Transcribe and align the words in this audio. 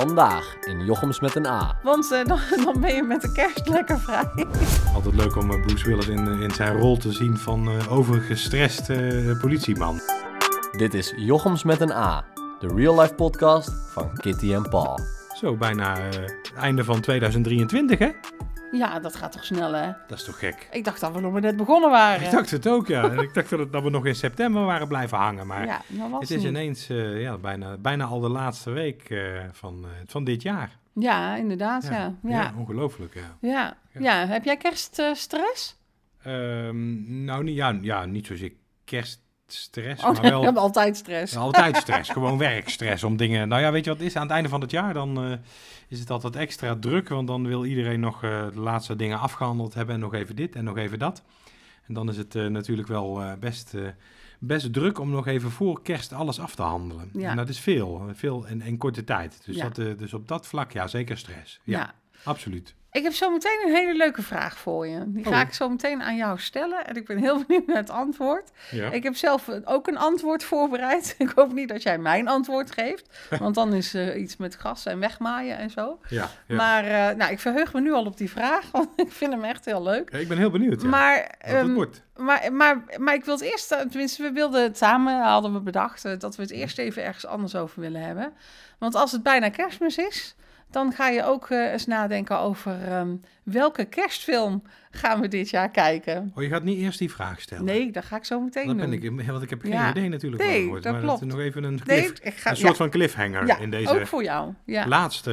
Vandaag 0.00 0.56
in 0.60 0.84
Jochems 0.84 1.20
met 1.20 1.34
een 1.34 1.46
A. 1.46 1.78
Want 1.82 2.12
eh, 2.12 2.24
dan, 2.24 2.38
dan 2.64 2.80
ben 2.80 2.94
je 2.94 3.02
met 3.02 3.20
de 3.20 3.32
kerst 3.32 3.68
lekker 3.68 3.98
vrij. 4.00 4.46
Altijd 4.94 5.14
leuk 5.14 5.36
om 5.36 5.50
eh, 5.50 5.66
Bruce 5.66 5.88
Willis 5.88 6.08
in, 6.08 6.40
in 6.40 6.50
zijn 6.50 6.78
rol 6.78 6.96
te 6.96 7.12
zien 7.12 7.36
van 7.36 7.68
eh 7.68 7.92
overgestrest 7.92 8.90
eh, 8.90 9.40
politieman. 9.40 10.00
Dit 10.76 10.94
is 10.94 11.12
Jochems 11.16 11.64
met 11.64 11.80
een 11.80 11.92
A, 11.92 12.24
de 12.60 12.68
real 12.74 13.00
life 13.00 13.14
podcast 13.14 13.70
van 13.92 14.10
Kitty 14.14 14.54
en 14.54 14.68
Paul. 14.68 14.98
Zo, 15.40 15.56
bijna 15.56 15.96
eh, 15.96 16.04
het 16.20 16.52
einde 16.56 16.84
van 16.84 17.00
2023, 17.00 17.98
hè? 17.98 18.08
Ja, 18.72 18.98
dat 18.98 19.16
gaat 19.16 19.32
toch 19.32 19.44
snel, 19.44 19.72
hè? 19.72 19.92
Dat 20.08 20.18
is 20.18 20.24
toch 20.24 20.38
gek? 20.38 20.68
Ik 20.72 20.84
dacht 20.84 21.00
dat 21.00 21.12
we 21.12 21.20
nog 21.20 21.32
maar 21.32 21.40
net 21.40 21.56
begonnen 21.56 21.90
waren. 21.90 22.24
Ik 22.24 22.30
dacht 22.30 22.50
het 22.50 22.68
ook, 22.68 22.86
ja. 22.86 23.02
Ik 23.22 23.34
dacht 23.34 23.50
dat, 23.50 23.58
het- 23.58 23.72
dat 23.72 23.82
we 23.82 23.90
nog 23.90 24.06
in 24.06 24.14
september 24.14 24.64
waren 24.64 24.88
blijven 24.88 25.18
hangen. 25.18 25.46
Maar 25.46 25.66
ja, 25.66 25.82
het 26.20 26.30
is 26.30 26.36
niet. 26.36 26.44
ineens 26.46 26.88
eh, 26.88 27.20
ja, 27.20 27.38
bijna, 27.38 27.76
bijna 27.76 28.04
al 28.04 28.20
de 28.20 28.28
laatste 28.28 28.70
week 28.70 29.10
eh, 29.10 29.18
van, 29.52 29.84
eh, 29.84 29.90
van 30.06 30.24
dit 30.24 30.42
jaar. 30.42 30.78
Ja, 30.94 31.36
inderdaad, 31.36 31.84
ja. 31.84 31.90
Ja, 31.90 32.14
ja. 32.22 32.54
ongelooflijk, 32.58 33.14
ja. 33.14 33.36
ja. 33.48 33.76
Ja. 33.92 34.26
Heb 34.26 34.44
jij 34.44 34.56
kerststress? 34.56 35.76
Ehm, 36.22 37.24
nou, 37.24 37.44
niet, 37.44 37.56
ja, 37.56 37.78
ja, 37.80 38.04
niet 38.04 38.26
zozeer 38.26 38.52
oh, 39.96 40.12
maar 40.12 40.22
wel... 40.22 40.42
hebt 40.42 40.58
altijd 40.58 40.96
stress. 40.96 41.36
Altijd 41.36 41.76
stress, 41.76 42.10
gewoon 42.10 42.38
werkstress 42.38 43.04
om 43.04 43.16
dingen. 43.16 43.48
Nou 43.48 43.62
ja, 43.62 43.72
weet 43.72 43.84
je 43.84 43.90
wat 43.90 43.98
het 43.98 44.08
is? 44.08 44.16
Aan 44.16 44.22
het 44.22 44.30
einde 44.30 44.48
van 44.48 44.60
het 44.60 44.70
jaar 44.70 44.94
dan 44.94 45.24
eh, 45.24 45.32
is 45.88 46.00
het 46.00 46.10
altijd 46.10 46.36
extra 46.36 46.76
druk, 46.80 47.08
want 47.08 47.26
dan 47.26 47.46
wil 47.46 47.64
iedereen 47.64 48.00
nog 48.00 48.24
eh, 48.24 48.46
de 48.52 48.60
laatste 48.60 48.96
dingen 48.96 49.18
afgehandeld 49.18 49.74
hebben 49.74 49.94
en 49.94 50.00
nog 50.00 50.14
even 50.14 50.36
dit 50.36 50.54
en 50.54 50.64
nog 50.64 50.76
even 50.76 50.98
dat. 50.98 51.22
En 51.86 51.94
dan 51.94 52.08
is 52.08 52.16
het 52.16 52.34
eh, 52.34 52.46
natuurlijk 52.46 52.88
wel 52.88 53.22
best, 53.40 53.74
best 54.38 54.72
druk 54.72 54.98
om 54.98 55.10
nog 55.10 55.26
even 55.26 55.50
voor 55.50 55.82
kerst 55.82 56.12
alles 56.12 56.40
af 56.40 56.54
te 56.54 56.62
handelen. 56.62 57.10
Ja. 57.12 57.30
En 57.30 57.36
dat 57.36 57.48
is 57.48 57.60
veel, 57.60 58.08
veel 58.12 58.46
in, 58.46 58.62
in 58.62 58.76
korte 58.76 59.04
tijd. 59.04 59.40
Dus, 59.44 59.56
Ja. 59.56 59.68
dat, 59.68 59.98
dus 59.98 60.14
op 60.14 60.28
dat 60.28 60.46
vlak, 60.46 60.72
ja, 60.72 60.86
zeker 60.86 61.18
stress. 61.18 61.60
Ja, 61.64 61.78
ja. 61.78 61.94
absoluut. 62.24 62.74
Ik 62.92 63.02
heb 63.02 63.12
zo 63.12 63.30
meteen 63.30 63.62
een 63.66 63.74
hele 63.74 63.94
leuke 63.96 64.22
vraag 64.22 64.58
voor 64.58 64.86
je. 64.86 65.02
Die 65.06 65.24
ga 65.24 65.30
Oh. 65.30 65.40
ik 65.40 65.52
zo 65.54 65.68
meteen 65.68 66.02
aan 66.02 66.16
jou 66.16 66.38
stellen. 66.38 66.86
En 66.86 66.96
ik 66.96 67.06
ben 67.06 67.18
heel 67.18 67.38
benieuwd 67.46 67.66
naar 67.66 67.76
het 67.76 67.90
antwoord. 67.90 68.50
Ja. 68.70 68.90
Ik 68.90 69.02
heb 69.02 69.16
zelf 69.16 69.48
ook 69.64 69.86
een 69.88 69.98
antwoord 69.98 70.44
voorbereid. 70.44 71.14
Ik 71.18 71.32
hoop 71.34 71.52
niet 71.52 71.68
dat 71.68 71.82
jij 71.82 71.98
mijn 71.98 72.28
antwoord 72.28 72.70
geeft. 72.72 73.08
Want 73.40 73.54
dan 73.54 73.72
is 73.74 73.94
er 73.94 74.16
iets 74.16 74.36
met 74.36 74.54
gas 74.56 74.86
en 74.86 74.98
wegmaaien 74.98 75.56
en 75.58 75.70
zo. 75.70 75.98
ja, 76.08 76.28
ja. 76.46 76.54
Maar 76.56 76.84
eh, 76.84 77.16
nou, 77.16 77.32
ik 77.32 77.38
verheug 77.40 77.72
me 77.72 77.80
nu 77.80 77.92
al 77.92 78.04
op 78.06 78.16
die 78.16 78.30
vraag. 78.30 78.70
Want 78.70 78.88
ik 78.96 79.12
vind 79.12 79.32
hem 79.32 79.44
echt 79.44 79.64
heel 79.64 79.82
leuk. 79.82 80.12
Ja, 80.12 80.18
ik 80.18 80.28
ben 80.28 80.38
heel 80.38 80.50
benieuwd 80.50 80.82
Maar, 80.82 81.34
ehm, 81.38 81.72
wordt. 81.72 82.02
maar, 82.16 82.52
maar, 82.52 82.84
maar 82.98 83.14
ik 83.14 83.24
wil 83.24 83.34
het 83.34 83.42
eerst, 83.44 83.72
eh, 83.72 83.78
tenminste, 83.80 84.22
we 84.22 84.32
wilden 84.32 84.62
het 84.62 84.76
samen, 84.78 85.22
hadden 85.22 85.52
we 85.52 85.60
bedacht, 85.60 86.04
eh, 86.04 86.18
dat 86.18 86.36
we 86.36 86.42
het 86.42 86.50
eerst 86.50 86.78
even 86.78 87.04
ergens 87.04 87.26
anders 87.26 87.54
over 87.56 87.80
willen 87.80 88.00
hebben. 88.02 88.32
Want 88.78 88.94
als 88.94 89.12
het 89.12 89.22
bijna 89.22 89.48
kerstmis 89.48 89.96
is, 89.98 90.34
dan 90.70 90.92
ga 90.92 91.08
je 91.08 91.24
ook 91.24 91.50
eh, 91.50 91.72
eens 91.72 91.86
nadenken 91.86 92.38
over 92.38 92.82
ehm, 92.88 93.16
welke 93.42 93.84
kerstfilm 93.84 94.62
gaan 94.90 95.20
we 95.20 95.28
dit 95.28 95.50
jaar 95.50 95.70
kijken. 95.70 96.32
Oh, 96.34 96.42
je 96.42 96.48
gaat 96.48 96.62
niet 96.62 96.78
eerst 96.78 96.98
die 96.98 97.10
vraag 97.10 97.40
stellen? 97.40 97.64
Nee, 97.64 97.90
dat 97.92 98.04
ga 98.04 98.16
ik 98.16 98.24
zo 98.24 98.40
meteen 98.40 98.66
Dat 98.66 98.78
doen. 98.78 98.90
ben 99.00 99.20
ik, 99.20 99.26
want 99.30 99.42
ik 99.42 99.50
heb 99.50 99.60
geen 99.60 99.70
Ja. 99.72 99.90
idee 99.90 100.08
natuurlijk 100.08 100.42
Nee, 100.42 100.66
wordt. 100.66 100.82
dat 100.84 100.92
maar 100.92 101.02
klopt. 101.02 101.20
is 101.20 101.26
nog 101.26 101.38
even 101.38 101.64
een, 101.64 101.80
Nee, 101.84 102.02
cliff, 102.02 102.20
ik 102.22 102.34
ga, 102.34 102.50
een 102.50 102.56
soort 102.56 102.70
ja, 102.70 102.76
van 102.76 102.90
cliffhanger 102.90 103.46
ja, 103.46 103.56
in 103.58 103.70
deze 103.70 104.00
ook 104.00 104.06
voor 104.06 104.22
jou. 104.22 104.52
Ja. 104.64 104.86
laatste 104.86 105.30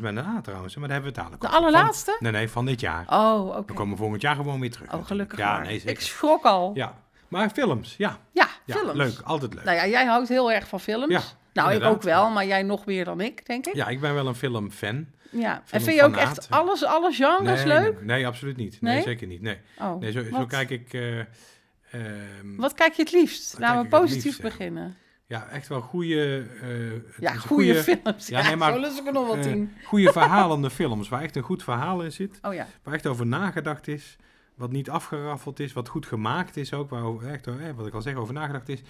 met 0.00 0.16
een 0.16 0.18
A 0.18 0.40
trouwens. 0.40 0.76
Maar 0.76 0.88
daar 0.88 1.00
hebben 1.00 1.14
we 1.14 1.20
het 1.20 1.30
dadelijk 1.30 1.42
De 1.42 1.48
allerlaatste? 1.48 2.10
Van, 2.10 2.18
nee, 2.20 2.32
nee, 2.32 2.48
van 2.48 2.64
dit 2.66 2.80
jaar. 2.80 3.04
Oh, 3.08 3.46
oké. 3.48 3.62
We 3.66 3.72
komen 3.72 3.96
volgend 3.96 4.22
jaar 4.22 4.34
gewoon 4.34 4.60
weer 4.60 4.70
terug. 4.70 4.92
Oh, 4.94 5.06
gelukkig 5.06 5.38
Ja, 5.38 5.58
nee, 5.58 5.74
ik 5.74 5.80
zeker. 5.80 6.02
schrok 6.02 6.44
al. 6.44 6.70
Ja, 6.74 6.84
Ja, 6.84 6.94
maar 7.28 7.50
films, 7.50 7.94
ja. 7.98 8.18
ja, 8.32 8.48
ja 8.64 8.74
films. 8.74 8.96
Leuk, 8.96 9.20
altijd 9.24 9.54
leuk. 9.54 9.64
Nou 9.64 9.76
ja, 9.76 9.86
jij 9.86 10.04
houdt 10.04 10.28
heel 10.28 10.52
erg 10.52 10.68
van 10.68 10.80
films. 10.80 11.36
Nou, 11.62 11.74
ik 11.74 11.82
ook 11.82 12.02
wel, 12.02 12.30
maar 12.30 12.46
jij 12.46 12.62
nog 12.62 12.86
meer 12.86 13.04
dan 13.04 13.20
ik, 13.20 13.46
denk 13.46 13.66
ik. 13.66 13.74
Ja, 13.74 13.88
ik 13.88 14.00
ben 14.00 14.14
wel 14.14 14.26
een 14.26 14.34
filmfan. 14.34 15.06
Ja. 15.30 15.62
En 15.70 15.80
vind 15.80 15.96
je 15.96 16.04
ook 16.04 16.16
echt 16.16 16.50
alles, 16.50 16.84
alle 16.84 17.12
genres 17.12 17.64
nee, 17.64 17.66
leuk? 17.66 17.94
Nee, 17.96 18.04
nee, 18.04 18.26
absoluut 18.26 18.56
niet. 18.56 18.80
Nee, 18.80 18.94
Nee? 18.94 19.02
zeker 19.02 19.26
niet. 19.26 19.40
Nee, 19.42 19.58
Oh, 19.80 20.00
nee 20.00 20.12
zo, 20.12 20.46
kijk 20.46 20.70
ik... 20.70 20.92
eh, 20.92 21.18
ehm, 21.18 22.56
wat 22.56 22.74
kijk 22.74 22.92
je 22.92 23.02
het 23.02 23.12
liefst? 23.12 23.58
Laten 23.58 23.82
we 23.82 23.88
positief 23.88 24.24
liefst, 24.24 24.42
beginnen. 24.42 24.96
Ja, 25.26 25.48
echt 25.48 25.68
wel 25.68 25.80
goede... 25.80 26.46
eh, 26.62 26.68
het 26.90 27.16
Ja, 27.20 27.32
goede 27.34 27.74
films. 27.74 28.28
Ja, 28.28 28.38
Ja, 28.38 28.46
nee, 28.46 28.56
maar, 28.56 28.72
zo 28.72 28.80
lust 28.80 28.98
ik 28.98 29.06
er 29.06 29.12
nog 29.12 29.26
wel 29.26 29.36
eh, 29.36 29.42
tien. 29.42 29.72
goede 29.84 30.12
verhalende 30.12 30.70
films, 30.70 31.08
waar 31.08 31.22
echt 31.22 31.36
een 31.36 31.42
goed 31.42 31.62
verhaal 31.62 32.02
in 32.02 32.12
zit. 32.12 32.38
Oh 32.42 32.54
ja. 32.54 32.66
Waar 32.82 32.94
echt 32.94 33.06
over 33.06 33.26
nagedacht 33.26 33.88
is. 33.88 34.16
Wat 34.54 34.70
niet 34.70 34.90
afgeraffeld 34.90 35.60
is. 35.60 35.72
Wat 35.72 35.88
goed 35.88 36.06
gemaakt 36.06 36.56
is 36.56 36.72
ook. 36.72 36.90
Waar 36.90 37.32
echt, 37.32 37.46
eh, 37.46 37.54
wat 37.76 37.86
ik 37.86 37.94
al 37.94 38.02
zeg, 38.02 38.14
over 38.14 38.34
nagedacht 38.34 38.68
is. 38.68 38.80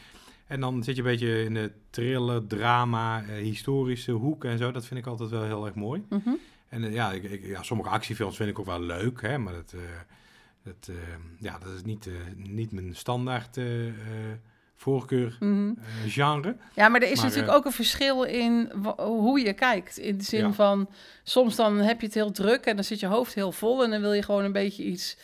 En 0.49 0.61
dan 0.61 0.83
zit 0.83 0.97
je 0.97 1.03
een 1.03 1.09
beetje 1.09 1.45
in 1.45 1.55
de 1.55 1.73
thriller, 1.91 2.47
drama, 2.47 3.23
eh, 3.23 3.35
historische 3.37 4.13
hoek 4.13 4.45
en 4.45 4.59
zo. 4.59 4.71
Dat 4.73 4.87
vind 4.87 5.01
ik 5.01 5.07
altijd 5.07 5.31
wel 5.31 5.45
heel 5.45 5.67
erg 5.67 5.75
mooi. 5.75 6.03
Mhm. 6.09 6.31
En 6.69 6.85
eh, 6.85 6.93
ja, 6.93 7.13
ik, 7.13 7.23
ik- 7.23 7.47
ja, 7.47 7.63
sommige 7.63 7.89
actiefilms 7.91 8.37
vind 8.37 8.51
ik 8.51 8.59
ook 8.59 8.67
wel 8.67 8.81
leuk. 8.83 9.23
Hè, 9.23 9.39
maar 9.39 9.53
dat, 9.53 9.73
eh, 9.75 9.81
dat, 10.65 10.89
eh, 10.89 10.95
ja, 11.41 11.59
dat 11.59 11.73
is 11.75 11.83
niet, 11.83 12.09
niet 12.37 12.73
mijn 12.73 12.95
standaard 12.97 13.57
voorkeur 14.77 15.37
Mhm. 15.41 15.73
genre. 16.07 16.57
Ja, 16.75 16.89
maar 16.89 17.03
er 17.03 17.11
is 17.11 17.17
Maar, 17.17 17.25
natuurlijk 17.27 17.53
ook 17.57 17.65
een 17.65 17.73
verschil 17.73 18.23
in 18.23 18.71
hoe 18.97 19.41
je 19.41 19.53
kijkt. 19.53 19.99
In 19.99 20.19
de 20.19 20.25
zin 20.25 20.41
Ja. 20.47 20.53
van, 20.53 20.89
soms 21.23 21.57
dan 21.57 21.77
heb 21.77 22.01
je 22.01 22.07
het 22.07 22.15
heel 22.15 22.31
druk 22.33 22.65
en 22.65 22.75
dan 22.75 22.85
zit 22.85 23.01
je 23.01 23.07
hoofd 23.07 23.35
heel 23.35 23.53
vol 23.53 23.85
en 23.85 23.91
dan 23.91 24.01
wil 24.01 24.13
je 24.13 24.23
gewoon 24.23 24.45
een 24.45 24.53
beetje 24.53 24.85
iets 24.85 25.17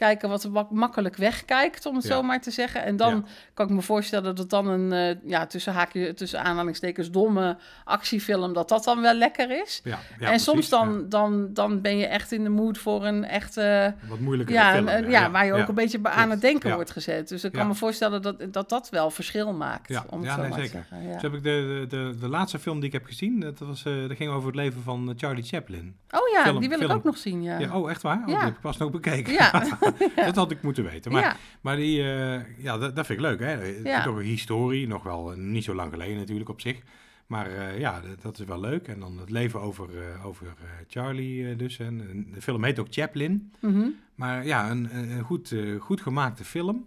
kijken 0.00 0.28
wat 0.28 0.48
mak- 0.48 0.70
makkelijk 0.70 1.16
wegkijkt, 1.16 1.86
om 1.86 1.94
het 1.94 2.04
Ja. 2.04 2.10
zo 2.14 2.22
maar 2.22 2.40
te 2.40 2.50
zeggen. 2.50 2.82
En 2.84 2.96
dan 2.96 3.14
Ja. 3.14 3.22
kan 3.54 3.66
ik 3.68 3.72
me 3.74 3.82
voorstellen 3.82 4.24
dat 4.24 4.38
het 4.38 4.50
dan 4.50 4.66
een, 4.68 4.92
eh, 4.92 5.30
ja, 5.30 5.46
tussen 5.46 5.72
haakje, 5.72 6.14
tussen 6.14 6.42
aanhalingstekens, 6.42 7.10
domme 7.10 7.56
actiefilm, 7.84 8.52
dat 8.52 8.68
dat 8.68 8.84
dan 8.84 9.00
wel 9.00 9.14
lekker 9.14 9.62
is. 9.62 9.80
Ja, 9.84 9.90
en 9.92 9.98
precies, 10.18 10.42
soms 10.44 10.68
dan, 10.68 11.08
dan, 11.08 11.52
dan 11.52 11.80
ben 11.80 11.96
je 11.98 12.06
echt 12.06 12.32
in 12.32 12.42
de 12.42 12.48
mood 12.50 12.78
voor 12.78 13.04
een 13.06 13.24
echte... 13.24 13.94
Wat 14.08 14.18
moeilijker 14.18 14.54
Ja, 14.54 14.72
film. 14.74 15.10
ja, 15.10 15.30
waar 15.30 15.46
je 15.46 15.52
ook 15.52 15.68
een 15.68 15.74
beetje 15.74 15.98
aan 16.02 16.30
het 16.30 16.40
denken 16.40 16.74
wordt 16.74 16.90
gezet. 16.90 17.28
Dus 17.28 17.44
ik 17.44 17.52
kan 17.52 17.66
me 17.66 17.74
voorstellen 17.74 18.22
dat, 18.22 18.36
dat 18.52 18.68
dat 18.68 18.88
wel 18.90 19.10
verschil 19.10 19.52
maakt. 19.52 19.88
Ja, 19.88 20.04
om 20.08 20.20
het 20.22 20.30
zo 20.30 20.36
nee, 20.40 20.48
maar 20.50 20.58
zeker. 20.60 20.80
te 20.80 20.86
zeggen. 20.88 21.06
Ja. 21.08 21.12
Dus 21.12 21.22
heb 21.22 21.34
ik 21.34 21.42
de, 21.42 21.86
de, 21.88 21.96
de, 21.96 22.18
de 22.20 22.28
laatste 22.28 22.58
film 22.58 22.76
die 22.78 22.86
ik 22.86 22.92
heb 22.92 23.04
gezien, 23.04 23.40
dat, 23.40 23.58
was, 23.58 23.84
eh, 23.84 24.08
dat 24.08 24.16
ging 24.16 24.30
over 24.30 24.46
het 24.46 24.56
leven 24.56 24.82
van 24.82 25.08
eh, 25.08 25.14
Charlie 25.18 25.44
Chaplin. 25.44 25.96
Oh 26.10 26.19
ja, 26.32 26.42
Film- 26.42 26.60
die 26.60 26.68
wil 26.68 26.78
film. 26.78 26.90
ik 26.90 26.96
ook 26.96 27.04
nog 27.04 27.18
zien, 27.18 27.42
ja. 27.42 27.58
Ja. 27.58 27.76
oh, 27.76 27.90
echt 27.90 28.02
waar? 28.02 28.20
Oh, 28.22 28.28
Ja. 28.28 28.34
Die 28.34 28.44
heb 28.44 28.54
ik 28.54 28.60
pas 28.60 28.76
nog 28.76 28.90
bekeken. 28.90 29.32
Ja. 29.32 29.50
dat 30.26 30.36
had 30.36 30.50
ik 30.50 30.62
moeten 30.62 30.84
weten. 30.84 31.12
Maar, 31.12 31.36
maar 31.60 31.76
die, 31.76 32.02
eh, 32.02 32.40
ja, 32.62 32.78
dat, 32.78 32.96
dat 32.96 33.06
vind 33.06 33.18
ik 33.18 33.24
leuk. 33.24 33.40
Hè? 33.40 34.02
Toch 34.02 34.16
een 34.16 34.24
historie, 34.24 34.86
nog 34.86 35.02
wel 35.02 35.32
eh, 35.32 35.38
niet 35.38 35.64
zo 35.64 35.74
lang 35.74 35.92
geleden 35.92 36.16
natuurlijk 36.16 36.48
op 36.48 36.60
zich. 36.60 36.82
Maar 37.26 37.46
eh, 37.46 37.78
ja, 37.78 38.00
dat, 38.22 38.38
is 38.38 38.44
wel 38.44 38.60
leuk. 38.60 38.88
En 38.88 39.00
dan 39.00 39.18
het 39.18 39.30
leven 39.30 39.60
over, 39.60 39.88
over 40.24 40.46
Charlie 40.88 41.56
dus. 41.56 41.78
En, 41.78 42.26
de 42.34 42.42
film 42.42 42.64
heet 42.64 42.78
ook 42.78 42.86
Chaplin. 42.90 43.52
Mhm. 43.60 43.88
Maar 44.14 44.46
ja, 44.46 44.70
een, 44.70 44.88
een 44.96 45.22
goed, 45.22 45.54
goed 45.78 46.00
gemaakte 46.00 46.44
film. 46.44 46.86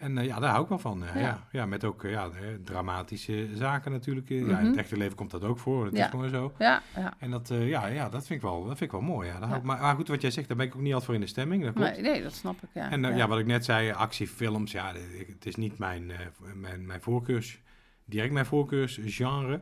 En 0.00 0.18
eh, 0.18 0.24
ja, 0.26 0.38
daar 0.38 0.50
hou 0.50 0.62
ik 0.62 0.68
wel 0.68 0.78
van. 0.78 1.02
Ja. 1.14 1.20
ja. 1.20 1.46
Ja, 1.52 1.66
met 1.66 1.84
ook 1.84 2.04
eh, 2.04 2.10
ja, 2.10 2.28
dramatische 2.64 3.48
zaken 3.54 3.92
natuurlijk. 3.92 4.30
eh. 4.30 4.38
Ja, 4.40 4.44
in 4.46 4.52
Mhm. 4.54 4.64
het 4.66 4.76
echte 4.76 4.96
leven 4.96 5.16
komt 5.16 5.30
dat 5.30 5.44
ook 5.44 5.58
voor. 5.58 5.84
Dat 5.84 5.96
Ja. 5.96 6.04
is 6.04 6.10
gewoon 6.10 6.28
zo. 6.28 6.52
ja, 6.58 6.82
ja. 6.96 7.14
En 7.18 7.30
dat, 7.30 7.48
ja, 7.48 7.86
ja, 7.86 8.08
dat, 8.08 8.26
vind 8.26 8.42
ik 8.42 8.48
wel, 8.48 8.58
dat 8.64 8.78
vind 8.78 8.80
ik 8.80 8.90
wel 8.90 9.00
mooi. 9.08 9.28
Ja. 9.28 9.38
Daar 9.40 9.56
ik- 9.56 9.62
maar, 9.62 9.80
maar 9.80 9.94
goed, 9.94 10.08
wat 10.08 10.20
jij 10.20 10.30
zegt, 10.30 10.48
daar 10.48 10.56
ben 10.56 10.66
ik 10.66 10.74
ook 10.74 10.80
niet 10.80 10.88
altijd 10.92 11.04
voor 11.04 11.14
in 11.14 11.20
de 11.20 11.26
stemming. 11.26 11.64
Dat 11.64 11.74
klopt. 11.74 11.90
Nee, 11.92 12.00
nee, 12.00 12.22
dat 12.22 12.32
snap 12.34 12.62
ik, 12.62 12.68
ja. 12.74 12.90
En 12.90 13.16
ja. 13.16 13.28
wat 13.28 13.38
ik 13.38 13.46
net 13.46 13.64
zei, 13.64 13.90
actiefilms, 13.92 14.72
ja, 14.72 14.92
het 15.28 15.46
is 15.46 15.56
niet 15.56 15.78
mijn, 15.78 16.12
mijn, 16.54 16.86
mijn 16.86 17.00
voorkeurs, 17.00 17.60
direct 18.04 18.32
mijn 18.32 18.46
voorkeursgenre. 18.46 19.60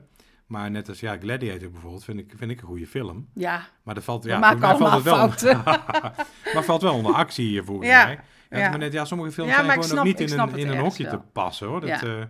Maar 0.48 0.70
net 0.70 0.88
als 0.88 1.00
ja, 1.00 1.16
Gladiator 1.20 1.70
bijvoorbeeld, 1.70 2.04
vind 2.04 2.18
ik, 2.18 2.32
vind 2.36 2.50
ik 2.50 2.60
een 2.60 2.66
goede 2.66 2.86
film. 2.86 3.28
Ja, 3.34 3.66
Maar 3.82 3.94
dat 3.94 4.04
valt, 4.04 4.24
ja, 4.24 4.38
mij 4.38 4.56
valt 4.56 4.92
het 4.92 5.02
wel, 5.02 5.14
fouten. 5.16 5.62
maar 6.54 6.64
valt 6.64 6.82
wel 6.82 6.94
onder 6.94 7.12
actie 7.14 7.60
eh, 7.60 7.66
volgens 7.66 7.88
Ja, 7.88 8.04
mij. 8.04 8.20
Ja, 8.50 8.58
ja. 8.58 8.68
Maar 8.70 8.78
net, 8.78 8.92
ja, 8.92 9.04
sommige 9.04 9.32
films 9.32 9.50
Ja, 9.50 9.56
zijn 9.56 9.68
gewoon 9.70 9.84
snap- 9.84 9.98
ook 9.98 10.04
niet 10.04 10.20
in 10.20 10.38
een, 10.38 10.56
in 10.56 10.68
een 10.68 10.78
hokje 10.78 11.08
te 11.08 11.18
passen 11.32 11.66
hoor. 11.66 11.80
Dat, 11.80 11.88
Ja. 11.88 12.02
eh, 12.02 12.24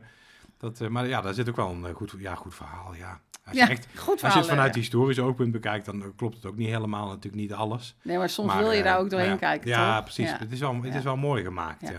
dat, 0.59 0.81
eh, 0.81 0.89
maar 0.89 1.07
ja, 1.09 1.21
daar 1.21 1.35
zit 1.35 1.49
ook 1.49 1.57
wel 1.57 1.71
een 1.71 1.87
eh, 1.87 1.95
goed, 1.95 2.15
ja, 2.19 2.35
goed 2.35 2.55
verhaal. 2.55 2.95
Ja. 2.95 3.21
Als 3.49 3.59
je 3.59 3.67
ja, 3.67 3.77
goed 3.95 4.23
als 4.25 4.33
je 4.33 4.39
het 4.39 4.49
vanuit 4.49 4.75
historisch 4.75 5.19
oogpunt 5.19 5.53
bekijkt, 5.53 5.85
dan 5.87 6.13
klopt 6.17 6.35
het 6.37 6.47
ook 6.47 6.57
niet 6.57 6.69
helemaal, 6.69 7.07
natuurlijk 7.07 7.35
niet 7.43 7.53
alles. 7.53 7.97
Nee, 8.03 8.19
maar 8.19 8.29
soms 8.29 8.49
Maar, 8.53 8.59
wil 8.63 8.71
je 8.73 8.79
eh, 8.79 8.85
daar 8.85 8.99
ook 8.99 9.11
doorheen 9.11 9.29
nou 9.29 9.41
ja, 9.41 9.47
kijken, 9.49 9.69
Ja, 9.71 9.95
toch? 9.95 10.05
precies. 10.05 10.31
Ja. 10.31 10.37
Het, 10.39 10.53
is 10.53 10.61
wel, 10.61 10.77
het 10.83 10.95
is 10.95 11.03
wel 11.03 11.17
mooi 11.17 11.45
gemaakt. 11.45 11.81
Ja. 11.81 11.91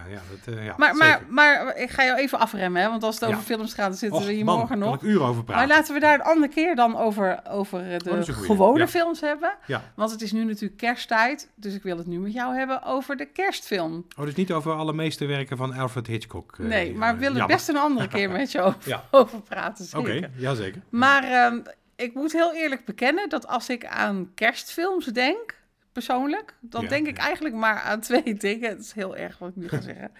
Dat, 0.45 0.55
eh, 0.55 0.65
ja, 0.65 0.73
Maar, 0.77 0.95
maar, 0.95 1.21
maar 1.29 1.75
ik 1.77 1.89
ga 1.89 2.03
jou 2.05 2.17
even 2.19 2.39
afremmen, 2.39 2.81
hè, 2.81 2.89
want 2.89 3.03
als 3.03 3.19
het 3.19 3.29
over 3.29 3.41
films 3.41 3.73
gaat, 3.73 3.87
dan 3.89 3.97
zitten 3.97 4.19
Och, 4.19 4.25
we 4.25 4.31
hier 4.33 4.45
man, 4.45 4.57
morgen 4.57 4.79
kan 4.79 4.87
nog. 4.89 4.95
ik 4.95 5.01
uren 5.01 5.27
over 5.27 5.43
praten. 5.43 5.67
Maar 5.67 5.77
laten 5.77 5.93
we 5.93 5.99
daar 5.99 6.13
een 6.13 6.21
andere 6.21 6.53
keer 6.53 6.75
dan 6.75 6.97
over, 6.97 7.39
over 7.49 7.99
de 7.99 8.09
Oh, 8.11 8.35
gewone 8.45 8.87
films 8.87 9.21
hebben. 9.21 9.55
Ja. 9.65 9.83
Want 9.95 10.11
het 10.11 10.21
is 10.21 10.31
nu 10.31 10.43
natuurlijk 10.43 10.77
kersttijd, 10.77 11.49
dus 11.55 11.73
ik 11.73 11.83
wil 11.83 11.97
het 11.97 12.07
nu 12.07 12.19
met 12.19 12.33
jou 12.33 12.55
hebben 12.55 12.83
over 12.83 13.17
de 13.17 13.25
kerstfilm. 13.25 14.05
Oh, 14.17 14.25
dus 14.25 14.35
niet 14.35 14.51
over 14.51 14.73
alle 14.73 14.93
meesterwerken 14.93 15.57
van 15.57 15.73
Alfred 15.73 16.07
Hitchcock. 16.07 16.55
eh, 16.59 16.65
nee, 16.65 16.93
maar 16.95 17.13
we 17.13 17.19
willen 17.19 17.47
best 17.47 17.69
een 17.69 17.77
andere 17.77 18.07
keer 18.07 18.29
met 18.29 18.51
je 18.51 18.73
over, 19.11 19.41
praten. 19.49 19.87
Oké, 19.99 20.11
Zeker. 20.11 20.29
jazeker. 20.35 20.81
Maar 20.89 21.23
ehm, 21.45 21.59
ik 21.95 22.13
moet 22.13 22.31
heel 22.31 22.53
eerlijk 22.53 22.85
bekennen 22.85 23.29
dat 23.29 23.47
als 23.47 23.69
ik 23.69 23.85
aan 23.85 24.31
kerstfilms 24.35 25.05
denk, 25.05 25.57
persoonlijk. 25.91 26.55
Dan 26.59 26.83
Ja, 26.83 26.89
denk 26.89 27.07
ik 27.07 27.17
ja. 27.17 27.23
eigenlijk 27.23 27.55
maar 27.55 27.79
aan 27.81 27.99
twee 28.09 28.33
dingen. 28.33 28.69
Het 28.69 28.79
is 28.79 28.91
heel 28.93 29.15
erg 29.15 29.37
wat 29.37 29.49
ik 29.49 29.55
nu 29.55 29.67
ga 29.69 29.81
zeggen. 29.81 30.11